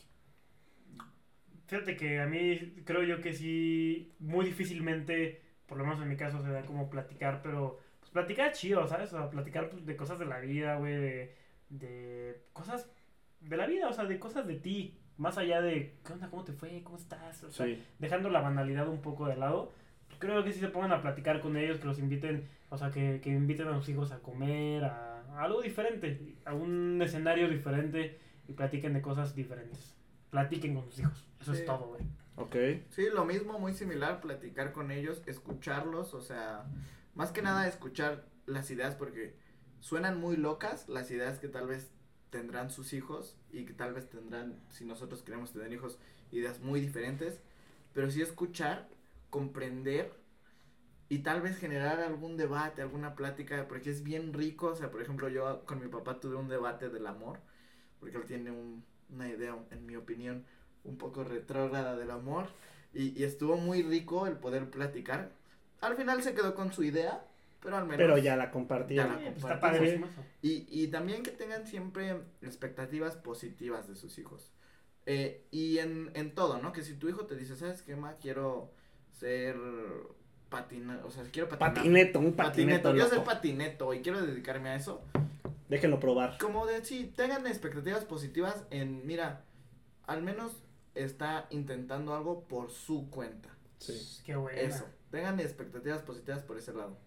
[1.66, 6.16] Fíjate que a mí creo yo que sí, muy difícilmente, por lo menos en mi
[6.16, 9.12] caso, se da como platicar, pero pues platicar chido, ¿sabes?
[9.12, 11.36] O sea, platicar pues, de cosas de la vida, güey, de,
[11.70, 12.88] de cosas
[13.40, 16.28] de la vida, o sea, de cosas de ti, más allá de, ¿qué onda?
[16.30, 16.82] ¿Cómo te fue?
[16.82, 17.42] ¿Cómo estás?
[17.44, 19.72] O sea, Sí, dejando la banalidad un poco de lado,
[20.18, 23.20] creo que sí se pongan a platicar con ellos, que los inviten, o sea, que,
[23.22, 28.18] que inviten a sus hijos a comer, a, a algo diferente, a un escenario diferente
[28.48, 29.94] y platiquen de cosas diferentes.
[30.30, 31.60] Platiquen con sus hijos, eso Sí.
[31.60, 32.02] es todo, güey.
[32.36, 32.84] ok.
[32.90, 36.64] Sí, lo mismo, muy similar, platicar con ellos, escucharlos, o sea,
[37.14, 39.36] más que nada escuchar las ideas porque
[39.80, 41.90] suenan muy locas las ideas que tal vez
[42.30, 45.98] tendrán sus hijos y que tal vez tendrán, si nosotros queremos tener hijos,
[46.32, 47.40] ideas muy diferentes,
[47.94, 48.88] pero sí escuchar,
[49.30, 50.12] comprender
[51.08, 55.00] y tal vez generar algún debate, alguna plática, porque es bien rico, o sea, por
[55.02, 57.40] ejemplo, yo con mi papá tuve un debate del amor,
[58.00, 60.44] porque él tiene un- una idea, en mi opinión,
[60.84, 62.48] un poco retrógrada del amor,
[62.92, 65.32] y, y estuvo muy rico el poder platicar.
[65.80, 67.24] Al final se quedó con su idea,
[67.60, 67.96] pero al menos...
[67.98, 69.18] Pero ya la compartieron.
[69.18, 70.06] Ya la Sí, está eso.
[70.42, 74.52] Y, y también que tengan siempre expectativas positivas de sus hijos.
[75.06, 76.72] Eh, y en, en todo, ¿no?
[76.72, 78.16] Que si tu hijo te dice, ¿sabes qué, ma?
[78.16, 78.72] Quiero
[79.12, 79.56] ser
[80.48, 81.74] patina, o sea, quiero patinar.
[81.74, 82.92] Patineto, un Patineto, patineto.
[82.92, 85.02] quiero ser patineto y quiero dedicarme a eso.
[85.68, 86.38] Déjenlo probar.
[86.38, 89.44] Como de, sí, tengan expectativas positivas en, mira,
[90.06, 90.52] al menos
[90.94, 93.50] está intentando algo por su cuenta.
[93.78, 94.22] Sí.
[94.24, 94.58] Qué bueno.
[94.58, 96.98] Eso, tengan expectativas positivas por ese lado.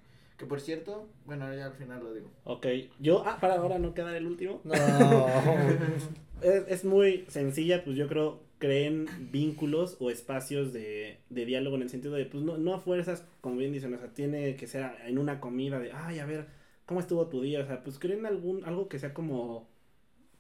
[0.42, 2.28] Que por cierto, bueno, ya al final lo digo.
[2.46, 2.66] Ok,
[3.00, 4.60] yo, ah, para ahora no quedar el último.
[4.64, 4.74] No.
[6.42, 11.84] Es, es muy sencilla, pues yo creo, creen vínculos o espacios de, de diálogo en
[11.84, 14.66] el sentido de, pues no, no a fuerzas, como bien dicen, o sea, tiene que
[14.66, 16.48] ser en una comida de, ay, a ver,
[16.88, 17.60] ¿cómo estuvo tu día?
[17.60, 19.70] O sea, pues creen algún, algo que sea como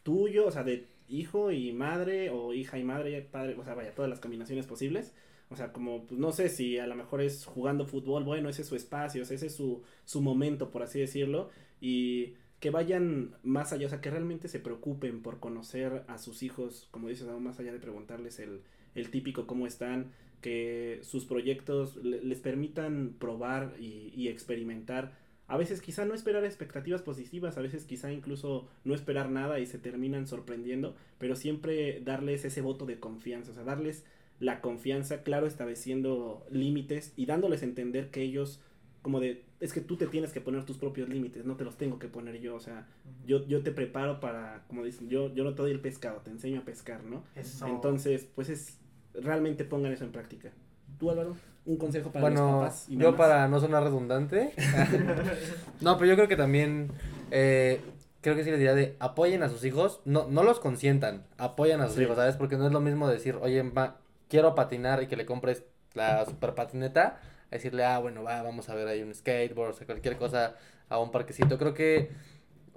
[0.02, 3.93] tuyo, o sea, de hijo y madre, o hija y madre, padre, o sea, vaya,
[3.93, 5.14] todas las combinaciones posibles.
[5.52, 8.62] O sea, como, pues no sé si a lo mejor es jugando fútbol, bueno, ese
[8.62, 11.49] es su espacio, ese es su, su momento, por así decirlo.
[11.82, 16.41] Y que vayan más allá, o sea, que realmente se preocupen por conocer a sus
[16.43, 17.39] hijos, como dices, ¿no?
[17.39, 18.62] más allá de preguntarles el,
[18.95, 25.14] el típico cómo están, que sus proyectos le- les permitan probar y, y experimentar.
[25.47, 29.66] A veces quizá no esperar expectativas positivas, a veces quizá incluso no esperar nada y
[29.66, 34.06] se terminan sorprendiendo, pero siempre darles ese voto de confianza, o sea, darles
[34.42, 38.60] la confianza, claro, estableciendo límites y dándoles a entender que ellos,
[39.02, 41.78] como de, es que tú te tienes que poner tus propios límites, no te los
[41.78, 42.88] tengo que poner yo, o sea,
[43.26, 46.32] yo, yo te preparo para, como dicen, yo, yo no te doy el pescado, te
[46.32, 47.24] enseño a pescar, ¿no?
[47.36, 47.68] Eso.
[47.68, 48.80] Entonces, pues es,
[49.14, 50.52] realmente pongan eso en práctica.
[51.00, 51.36] ¿Tú, Álvaro?
[51.64, 52.86] Un consejo para bueno, los papás.
[52.89, 54.54] y yo para no sonar redundante.
[55.82, 56.89] no, pero yo creo que también,
[57.30, 57.80] eh,
[58.22, 61.82] creo que sí les diría de apoyen a sus hijos, no, no los consientan, apoyan
[61.82, 62.04] a sus Sí.
[62.04, 62.36] hijos, ¿sabes?
[62.36, 64.01] Porque no es lo mismo decir, oye, va,
[64.32, 67.20] quiero patinar y que le compres la super patineta,
[67.52, 70.56] a decirle, ah, bueno, va, vamos a ver ahí un skateboard, o sea, cualquier cosa,
[70.88, 71.58] a un parquecito.
[71.58, 72.10] Creo que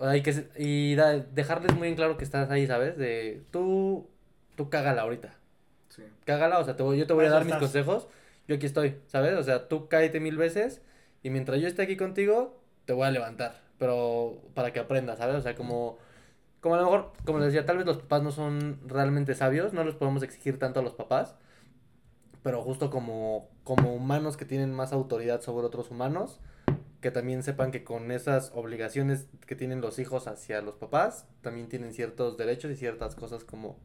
[0.01, 2.97] hay que, y da- dejarles muy en claro que estás ahí, ¿sabes?
[2.99, 4.09] De, tú,
[4.57, 5.33] tú cágala ahorita
[5.91, 6.03] Sí.
[6.25, 8.09] cágala, o sea, te voy- yo te voy a dar mis consejos,
[8.49, 9.35] yo aquí estoy, ¿sabes?
[9.35, 10.83] O sea, tú cáete mil veces
[11.23, 15.37] y mientras yo esté aquí contigo, te voy a levantar, pero para que aprendas, ¿sabes?
[15.37, 15.99] O sea, como,
[16.65, 19.75] como a lo mejor, como les decía, tal vez los papás no son realmente sabios,
[19.75, 21.37] no los podemos exigir tanto a los papás,
[22.43, 26.41] pero justo como, como humanos que tienen más autoridad sobre otros humanos,
[27.03, 31.69] que también sepan que con esas obligaciones que tienen los hijos hacia los papás, también
[31.69, 33.77] tienen ciertos derechos y ciertas cosas como,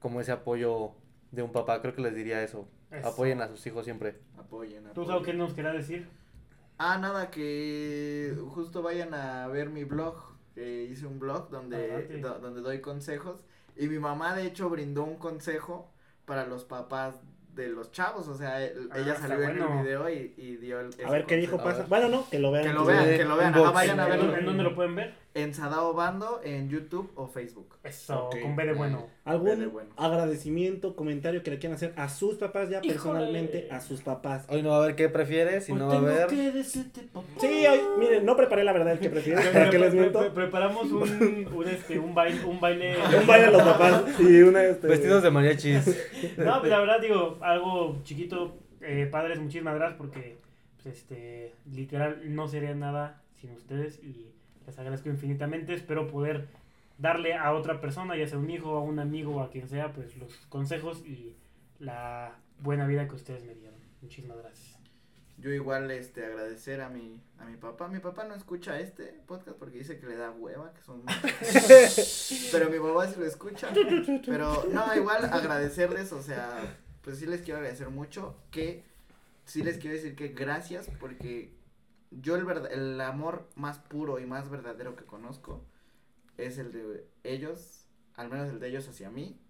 [0.00, 0.92] como ese apoyo
[1.30, 1.82] de un papá.
[1.82, 2.66] Creo que les diría eso.
[2.90, 3.06] Eso.
[3.06, 4.16] Apoyen a sus hijos siempre.
[4.38, 6.08] Apoyen, ¿Tú sabes qué nos quería decir?
[6.78, 10.27] Ah, nada, que justo vayan a ver mi blog.
[10.58, 13.44] Que hice un blog donde, do- donde doy consejos.
[13.76, 15.88] Y mi mamá, de hecho, brindó un consejo
[16.24, 17.14] para los papás
[17.54, 18.26] de los chavos.
[18.28, 19.82] O sea, el- Ah, ella salió en el bueno.
[19.82, 20.90] video y, y dio el.
[21.04, 21.64] A ver qué dijo consejo.
[21.68, 21.78] Pasa.
[21.82, 21.88] ver.
[21.88, 22.64] Bueno, no, que lo vean.
[22.66, 23.54] Que lo vean, Sí, que lo vean.
[23.54, 25.14] Ajá, vayan a ¿En, verlo en dónde lo pueden ver?
[25.42, 27.76] En Sadao Bando, en YouTube o Facebook.
[27.84, 29.06] Eso, con B de bueno.
[29.24, 29.90] ¿Algún bueno.
[29.96, 32.92] agradecimiento, comentario que le quieran hacer a sus papás ya Híjole.
[32.92, 34.46] personalmente, a sus papás?
[34.48, 36.30] Hoy no va a ver qué prefieres y no va a ver.
[36.64, 40.18] Sí, hoy, miren, no preparé la verdad el que prefieres, para que les miento.
[40.20, 42.96] pre- preparamos un, un, este, un baile, un baile.
[43.20, 44.86] Un baile a los papás y una este.
[44.86, 45.86] Vestidos de mariachis.
[46.36, 50.36] No, pues la verdad digo, algo chiquito, eh, padres, muchísimas gracias porque,
[50.82, 54.32] pues, este, literal, no sería nada sin ustedes y
[54.68, 55.74] les agradezco infinitamente.
[55.74, 56.46] Espero poder
[56.98, 59.92] darle a otra persona, ya sea un hijo, a un amigo o a quien sea,
[59.92, 61.34] pues los consejos y
[61.78, 63.78] la buena vida que ustedes me dieron.
[64.02, 64.78] Muchísimas gracias.
[65.38, 67.88] Yo igual este agradecer a mi a mi papá.
[67.88, 71.02] Mi papá no escucha este podcast porque dice que le da hueva, que son
[72.52, 73.68] Pero mi papá sí lo escucha.
[74.26, 78.84] Pero no, igual agradecerles, o sea, pues sí les quiero agradecer mucho que
[79.44, 81.56] sí les quiero decir que gracias porque
[82.10, 85.64] yo el verdad el amor más puro y más verdadero que conozco
[86.36, 89.40] es el de ellos, al menos el de ellos hacia mí.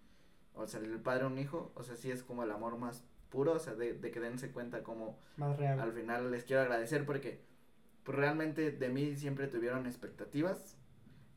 [0.54, 3.04] O sea, el padre a un hijo, o sea, sí es como el amor más
[3.30, 5.78] puro, o sea, de, de que dense cuenta como Más real.
[5.78, 7.44] al final les quiero agradecer porque
[8.02, 10.76] pues, realmente de mí siempre tuvieron expectativas,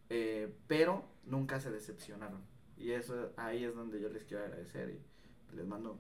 [0.10, 2.42] eh, pero nunca se decepcionaron.
[2.78, 6.00] Y eso ahí es donde yo les quiero agradecer y les mando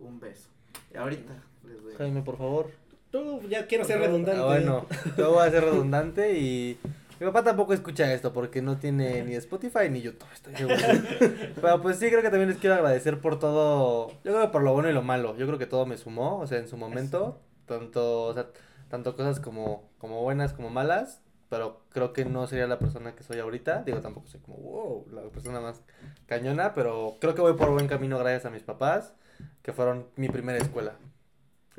[0.00, 0.48] un beso.
[0.92, 1.94] Y ahorita les doy.
[1.94, 2.70] Jaime, por favor.
[3.10, 4.40] Tú ya quiero ser redundante.
[4.40, 4.86] Ah, bueno,
[5.16, 6.78] yo voy a ser redundante y
[7.20, 10.54] mi papá tampoco escucha esto porque no tiene ni Spotify ni YouTube, estoy.
[11.60, 14.62] Pero pues sí, creo que también les quiero agradecer por todo, yo creo que por
[14.62, 16.76] lo bueno y lo malo, yo creo que todo me sumó, o sea, en su
[16.76, 18.48] momento, tanto, o sea,
[18.88, 23.24] tanto cosas como, como buenas como malas, pero creo que no sería la persona que
[23.24, 25.82] soy ahorita, digo, tampoco soy como, wow, la persona más
[26.26, 29.14] cañona, pero creo que voy por buen camino gracias a mis papás,
[29.62, 30.94] que fueron mi primera escuela.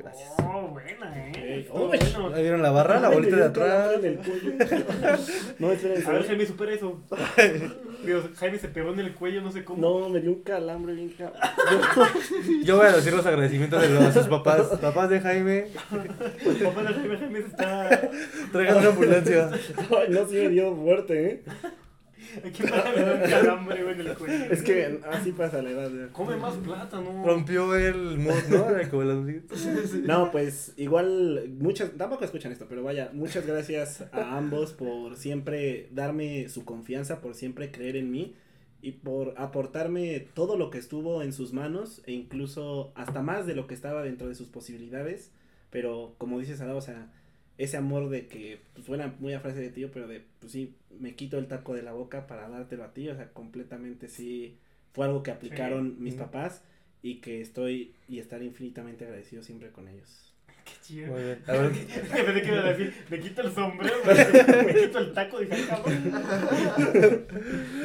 [0.02, 0.30] Gracias.
[0.38, 1.68] Oh, buena, eh.
[1.70, 1.88] Uy.
[1.88, 2.34] bueno.
[2.34, 3.00] ¿Ahí vieron la barra?
[3.00, 4.00] La bolita de atrás.
[5.58, 6.08] no, espérense.
[6.08, 7.00] A ver, Jaime, supera eso.
[8.04, 10.00] Dios, Jaime se pegó en el cuello, no sé cómo.
[10.00, 11.38] No, me dio un calambre bien cabrón.
[12.64, 14.68] Yo voy a decir los agradecimientos de los, a sus papás.
[14.80, 18.10] Papás de Jaime, Papá de Jaime, Jaime se está.
[18.52, 19.50] traigan una ambulancia.
[19.76, 21.42] Ay, no, sí me dio fuerte, ¿eh?
[22.44, 24.44] Aquí para me da un calambre, güey, en el cuello.
[24.50, 25.90] Es que así pasa la edad.
[25.90, 26.12] ya.
[26.12, 27.24] Come más plátano.
[27.24, 28.70] Rompió el mood, ¿no?
[28.70, 29.20] Era como las-
[30.02, 35.88] No, pues igual, muchas, tampoco escuchan esto, pero vaya, muchas gracias a ambos por siempre
[35.92, 38.34] darme su confianza, por siempre creer en mí
[38.82, 43.54] y por aportarme todo lo que estuvo en sus manos e incluso hasta más de
[43.54, 45.32] lo que estaba dentro de sus posibilidades.
[45.70, 47.12] Pero como dices, Ada, o sea,
[47.62, 50.74] ese amor de que, pues suena muy a frase de tío, pero de, pues sí,
[50.98, 54.56] me quito el taco de la boca para dártelo a ti, o sea, completamente sí,
[54.94, 56.62] fue algo que aplicaron mis papás
[57.02, 60.32] y que estoy y estar infinitamente agradecido siempre con ellos.
[60.64, 61.08] Qué chido.
[61.08, 61.42] Muy bien.
[61.46, 61.70] A ver,
[62.26, 63.96] Pensé que iba a decir, me quito el sombrero,
[64.66, 67.26] me, quito el taco, dije, "Ah, cabrón.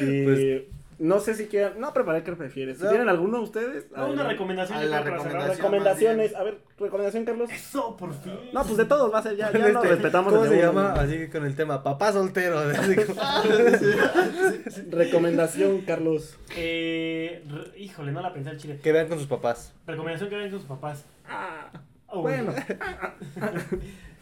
[0.00, 0.62] Y Pues-
[0.98, 2.78] no sé si quieran, no preparé qué prefieres.
[2.78, 2.88] No.
[2.88, 3.90] ¿Tienen alguno ustedes?
[3.90, 4.78] No, una recomendación.
[4.78, 5.56] A la recomendación.
[5.56, 7.50] Recomendaciones, a ver, recomendación Carlos.
[7.50, 8.32] Eso, por fin.
[8.52, 10.32] No, pues de todos va a ser ya, ya este, respetamos.
[10.32, 10.60] ¿Cómo se uno.
[10.62, 10.92] llama?
[10.94, 12.58] Así que con el tema, papá soltero.
[12.58, 13.20] Así como-
[14.90, 16.38] Recomendación Carlos.
[16.56, 18.78] Eh, re- híjole, no la pensé al chile.
[18.82, 19.74] Que vean con sus papás.
[19.86, 21.04] Recomendación que vean con sus papás.
[21.28, 21.70] Ah,
[22.08, 22.22] Oh.
[22.22, 22.54] bueno.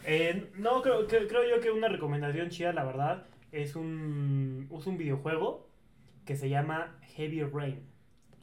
[0.07, 4.85] Eh, no, creo, creo, creo yo que una recomendación chida, la verdad, es un, es
[4.85, 5.67] un videojuego
[6.25, 7.79] que se llama Heavy Rain.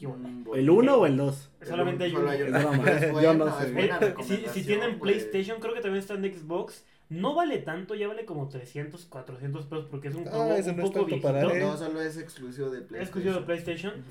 [0.05, 1.51] Un ¿El 1 o el 2?
[1.63, 2.35] Solamente hay uno.
[3.23, 4.15] Yo no sé.
[4.25, 4.99] si, si tienen.
[4.99, 6.85] PlayStation, creo que también está en Xbox.
[7.09, 10.71] No vale tanto, ya vale como 300, 400 pesos porque es un Ah, juego eso
[10.71, 11.29] un no es poco viejito.
[11.29, 11.61] para él.
[11.61, 13.01] No, solo es exclusivo de PlayStation.
[13.03, 14.05] Es exclusivo de PlayStation.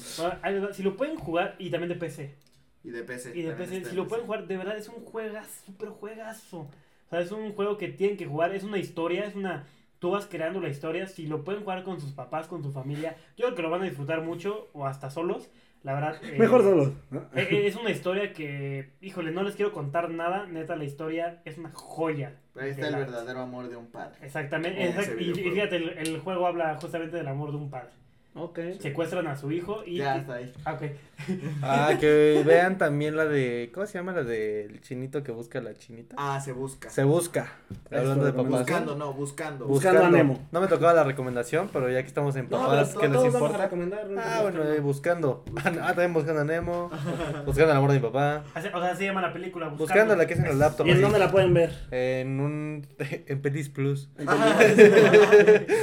[0.44, 2.36] Ah, Si lo pueden jugar, y también de PC.
[2.84, 3.38] Y de PC.
[3.38, 4.10] Y de PC, si lo PC.
[4.10, 6.60] pueden jugar, de verdad es un juegazo, super juegazo.
[6.60, 6.70] O
[7.10, 9.66] sea, es un juego que tienen que jugar, es una historia, es una...
[10.02, 13.16] Tú vas creando la historia, si lo pueden jugar con sus papás, con su familia,
[13.38, 15.52] yo creo que lo van a disfrutar mucho o hasta solos.
[15.84, 16.16] La verdad...
[16.24, 16.94] eh, Mejor solo.
[17.12, 17.20] ¿no?
[17.36, 21.42] eh, eh, Es una historia que, híjole, no les quiero contar nada, neta, la historia
[21.46, 22.34] es una joya.
[22.54, 24.16] Pero ahí está el la- verdadero amor de un padre.
[24.24, 27.92] Exactamente, exact- y, fíjate, el, el juego habla justamente del amor de un padre.
[28.34, 28.60] Ok.
[28.80, 29.98] Secuestran a su hijo y...
[29.98, 30.54] Ya está ahí.
[30.66, 30.84] Ah, ok.
[31.62, 33.70] Ah, que vean también la de.
[33.72, 36.16] ¿Cómo se llama la del chinito que busca a la chinita?
[36.18, 36.90] Ah, se busca.
[36.90, 37.54] Se busca.
[37.92, 38.52] Hablando de papás.
[38.62, 39.68] Buscando, no, buscando.
[39.68, 40.40] Buscando a Nemo.
[40.52, 43.14] No me tocaba la recomendación, pero ya que estamos en No, papás, pero ¿qué les
[43.18, 43.64] todos vamos a importa?
[43.66, 44.08] recomendar.
[44.10, 44.20] ¿no?
[44.20, 45.46] Ah, bueno, eh, buscando.
[45.58, 46.90] Ah, también buscando a Nemo.
[47.46, 48.44] buscando el amor de mi papá.
[48.56, 49.68] O sea, se llama la película.
[49.68, 50.88] Buscando la que es en el laptop.
[50.88, 51.72] ¿Y en dónde la pueden ver?
[51.92, 52.88] En un.
[52.98, 54.10] En Pelis Plus.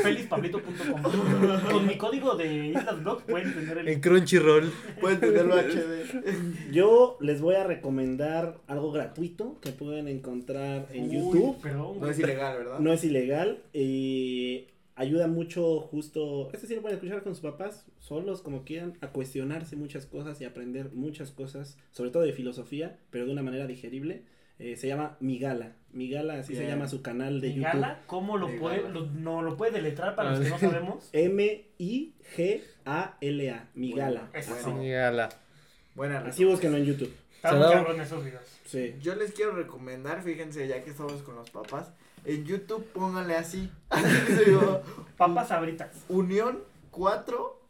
[0.02, 1.02] Felizpablito.com.
[1.70, 2.96] Con mi código de Islas
[3.28, 3.88] pueden tener el.
[3.88, 4.72] En Crunchyroll.
[5.00, 6.70] Pueden tenerlo HD.
[6.72, 11.60] Yo les voy a recomendar algo gratuito que pueden encontrar en Uy, YouTube.
[11.60, 12.00] Perdón.
[12.00, 12.78] No es ilegal, ¿verdad?
[12.78, 14.68] No es ilegal y
[14.98, 19.76] ayuda mucho justo, sí lo pueden escuchar con sus papás, solos como quieran, a cuestionarse
[19.76, 24.24] muchas cosas y aprender muchas cosas, sobre todo de filosofía, pero de una manera digerible.
[24.58, 25.72] Eh, se llama Migala.
[25.92, 27.86] Migala, así se llama su canal de ¿Y YouTube.
[28.06, 30.42] ¿Cómo lo De puede, lo- no lo puede deletrar para los Ah.
[30.44, 31.08] que no sabemos?
[32.28, 33.66] M-I-G-A-L-A.
[33.74, 34.28] Migala.
[34.34, 34.80] Eso Bueno.
[34.80, 34.86] sí.
[34.86, 35.28] Sí, ala.
[35.94, 37.12] Buena Así búsquenlo en YouTube.
[37.36, 37.72] Está muy Salado.
[37.84, 38.42] cabrón esos videos.
[38.66, 38.94] Sí.
[39.00, 41.90] Yo les quiero recomendar, fíjense, ya que estamos con los papás,
[42.24, 43.70] en YouTube pónganle así.
[43.90, 44.80] Así se llama,
[45.16, 46.04] Papas abritas.
[46.08, 46.58] Unión
[46.90, 47.62] 4,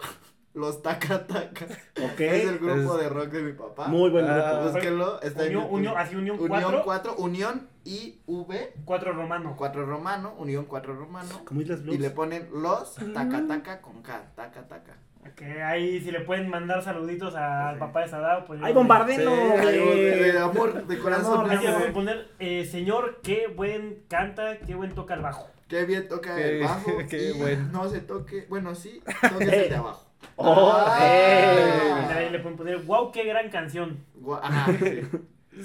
[0.58, 1.66] los Taca Taca.
[2.02, 2.20] Ok.
[2.20, 3.86] Es el grupo Es- de rock de mi papá.
[3.88, 4.72] Muy buen Ah, grupo.
[4.72, 5.74] Búsquenlo, está en Unión, YouTube.
[5.76, 9.54] unión, así unión Unión 4, 4, Unión IV, 4 romano.
[9.56, 11.42] 4 romano, Unión 4 romano.
[11.44, 14.96] Como Islas Y le ponen los Taca Taca con K, Taca Taca.
[15.36, 17.80] Que ahí si le pueden mandar saluditos al Sí.
[17.80, 18.60] papá de Sadao, pues.
[18.62, 19.30] ¡Ay, bombardeno!
[19.60, 19.76] Sí.
[19.76, 21.50] De amor, de corazón.
[21.50, 21.72] Ahí le ese.
[21.76, 25.46] pueden poner, eh, señor, qué buen canta, qué buen toca el bajo.
[25.68, 26.90] Qué bien toca Qué- el bajo.
[27.10, 27.68] qué y bueno.
[27.72, 29.02] No se toque, bueno, sí,
[29.32, 30.07] toque el de abajo.
[30.36, 30.72] ¡Oh!
[30.76, 30.98] Ah.
[31.02, 32.28] ¡eh!
[32.30, 33.98] le pueden poner, wow, qué gran canción.
[34.20, 35.00] Gua- Ajá, sí.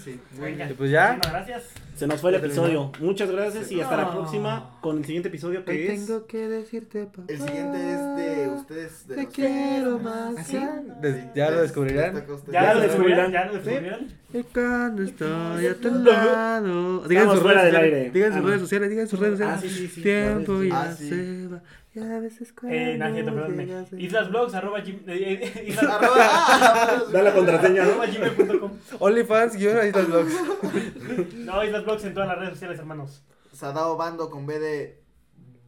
[0.04, 0.68] Sí, muy Venga.
[0.76, 1.20] Pues ya.
[1.22, 1.66] Gracias.
[1.96, 2.92] Se nos fue el episodio.
[3.00, 6.08] Muchas gracias y hasta la próxima con el siguiente episodio que Hoy es.
[6.08, 7.22] tengo que decirte, papá.
[7.28, 9.08] El siguiente es de ustedes.
[9.08, 10.36] De Te los- quiero más.
[10.40, 10.58] ¿Ah, sí?
[10.58, 12.16] Sí, ya lo descubrirán.
[12.48, 13.32] Ya, Ya lo descubrirán.
[13.32, 14.08] ya lo descubrieron.
[14.34, 17.08] Y cuando estoy a tu lado.
[17.08, 18.14] Digan sus fuera redes sociales.
[18.14, 18.90] Digan Ah, sus redes sociales.
[18.90, 19.94] Digan sus redes Ah, sociales.
[19.94, 21.62] Tiempo Ya Ah, se va.
[21.96, 22.76] Y a veces cuando.
[22.78, 23.64] Eh, no, cierto, perdónme.
[23.74, 27.90] a- Islasblogs, arroba, gim- eh, eh, islas- Arroba- ah, Da la contraseña, ¿no?
[27.92, 28.72] arroba gmail.com.
[29.00, 31.34] OnlyFans, guion, ahí están los blogs.
[31.36, 33.24] No, Islasblogs en todas las redes sociales, hermanos.
[33.52, 35.04] Sadao Bando con B de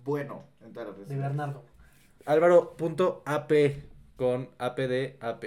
[0.04, 1.10] bueno en todas las redes.
[1.10, 1.64] De Bernardo.
[2.26, 3.52] Álvaro.ap
[4.16, 5.46] con APD AP.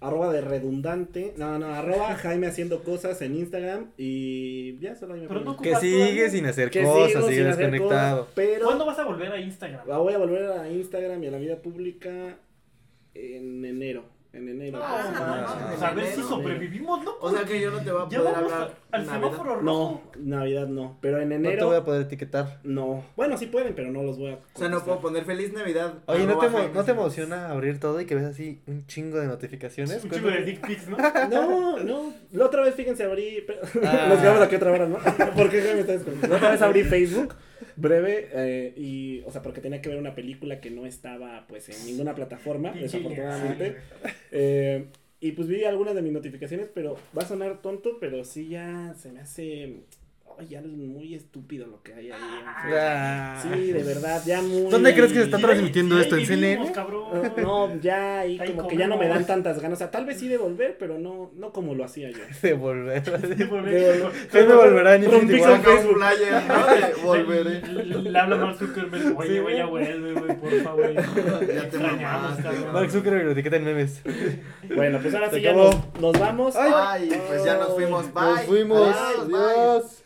[0.00, 1.34] Arroba de redundante.
[1.36, 3.90] No, no, arroba Jaime haciendo cosas en Instagram.
[3.98, 7.46] Y ya solo ahí me Pero no Que sigue sin hacer Que cosas, sigue sin
[7.48, 8.20] hacer desconectado.
[8.20, 9.86] cosas, pero ¿Cuándo vas a volver a Instagram?
[9.86, 12.38] la voy a volver a Instagram y a la vida pública
[13.14, 14.04] en enero.
[14.32, 14.78] En enero.
[14.78, 16.22] No, Ah, no, sea, a ver enero.
[16.22, 17.12] si sobrevivimos, ¿no?
[17.20, 18.74] O sea que yo no te voy a ya poder vamos hablar.
[18.92, 19.20] al Navidad.
[19.30, 20.02] semáforo No, rojo.
[20.18, 20.98] Navidad no.
[21.00, 21.76] Pero en No te voy enero.
[21.76, 22.60] a poder etiquetar.
[22.62, 23.04] No.
[23.16, 24.34] Bueno, sí pueden, pero no los voy a.
[24.34, 25.94] O sea, no puedo poner feliz Navidad.
[26.06, 29.26] Oye, ¿no te, ¿no te emociona abrir todo y que ves así un chingo de
[29.26, 30.04] notificaciones?
[30.04, 30.96] Un chico de dick pics, ¿no?
[31.30, 32.12] No, no.
[32.32, 33.44] La otra vez, fíjense, abrí.
[33.84, 34.06] Ah.
[34.10, 34.98] Nos quedamos aquí otra hora, ¿no?
[35.36, 37.34] ¿Por qué me estás La otra vez abrí Facebook,
[37.76, 39.20] breve, eh, y.
[39.26, 42.72] O sea, porque tenía que ver una película que no estaba, pues, en ninguna plataforma,
[42.72, 43.76] desafortunadamente.
[44.32, 44.86] Eh,
[45.20, 48.94] y pues vi algunas de mis notificaciones, pero va a sonar tonto, pero sí ya
[48.96, 49.80] se me hace.
[50.48, 52.20] Ya es muy estúpido lo que hay ahí.
[52.44, 53.40] Ah.
[53.42, 54.70] Sí, de verdad, ya muy.
[54.70, 56.14] ¿Dónde crees que se está transmitiendo sí, esto?
[56.16, 56.72] ahí ¿En vivimos, CNN?
[56.72, 57.32] cabrón.
[57.40, 59.26] No, ya ahí Ahí como que ya no me comemos.
[59.26, 59.76] dan tantas ganas.
[59.76, 62.18] O sea, tal vez sí de volver, pero no, no como lo hacía yo.
[62.42, 63.02] De volver.
[63.36, 63.74] Sí, volver.
[63.74, 65.60] De- Jaime volverá en Infinity War.
[65.60, 66.66] Flyer, ¿no?
[66.66, 67.62] De volveré.
[67.66, 69.16] Le, habla Mark Zuckerberg.
[69.18, 70.94] Oye, güey, ya vuelve, güey, porfa, güey.
[70.94, 72.72] Ya te cabrón.
[72.72, 74.02] Mark Zuckerberg lo etiqueta en memes.
[74.74, 75.76] Bueno, pues ahora sí ya nos,
[76.18, 76.56] vamos.
[76.56, 78.12] Ay, pues ya nos fuimos.
[78.12, 78.22] Bye.
[78.24, 78.96] Nos fuimos.
[78.96, 79.96] Adiós.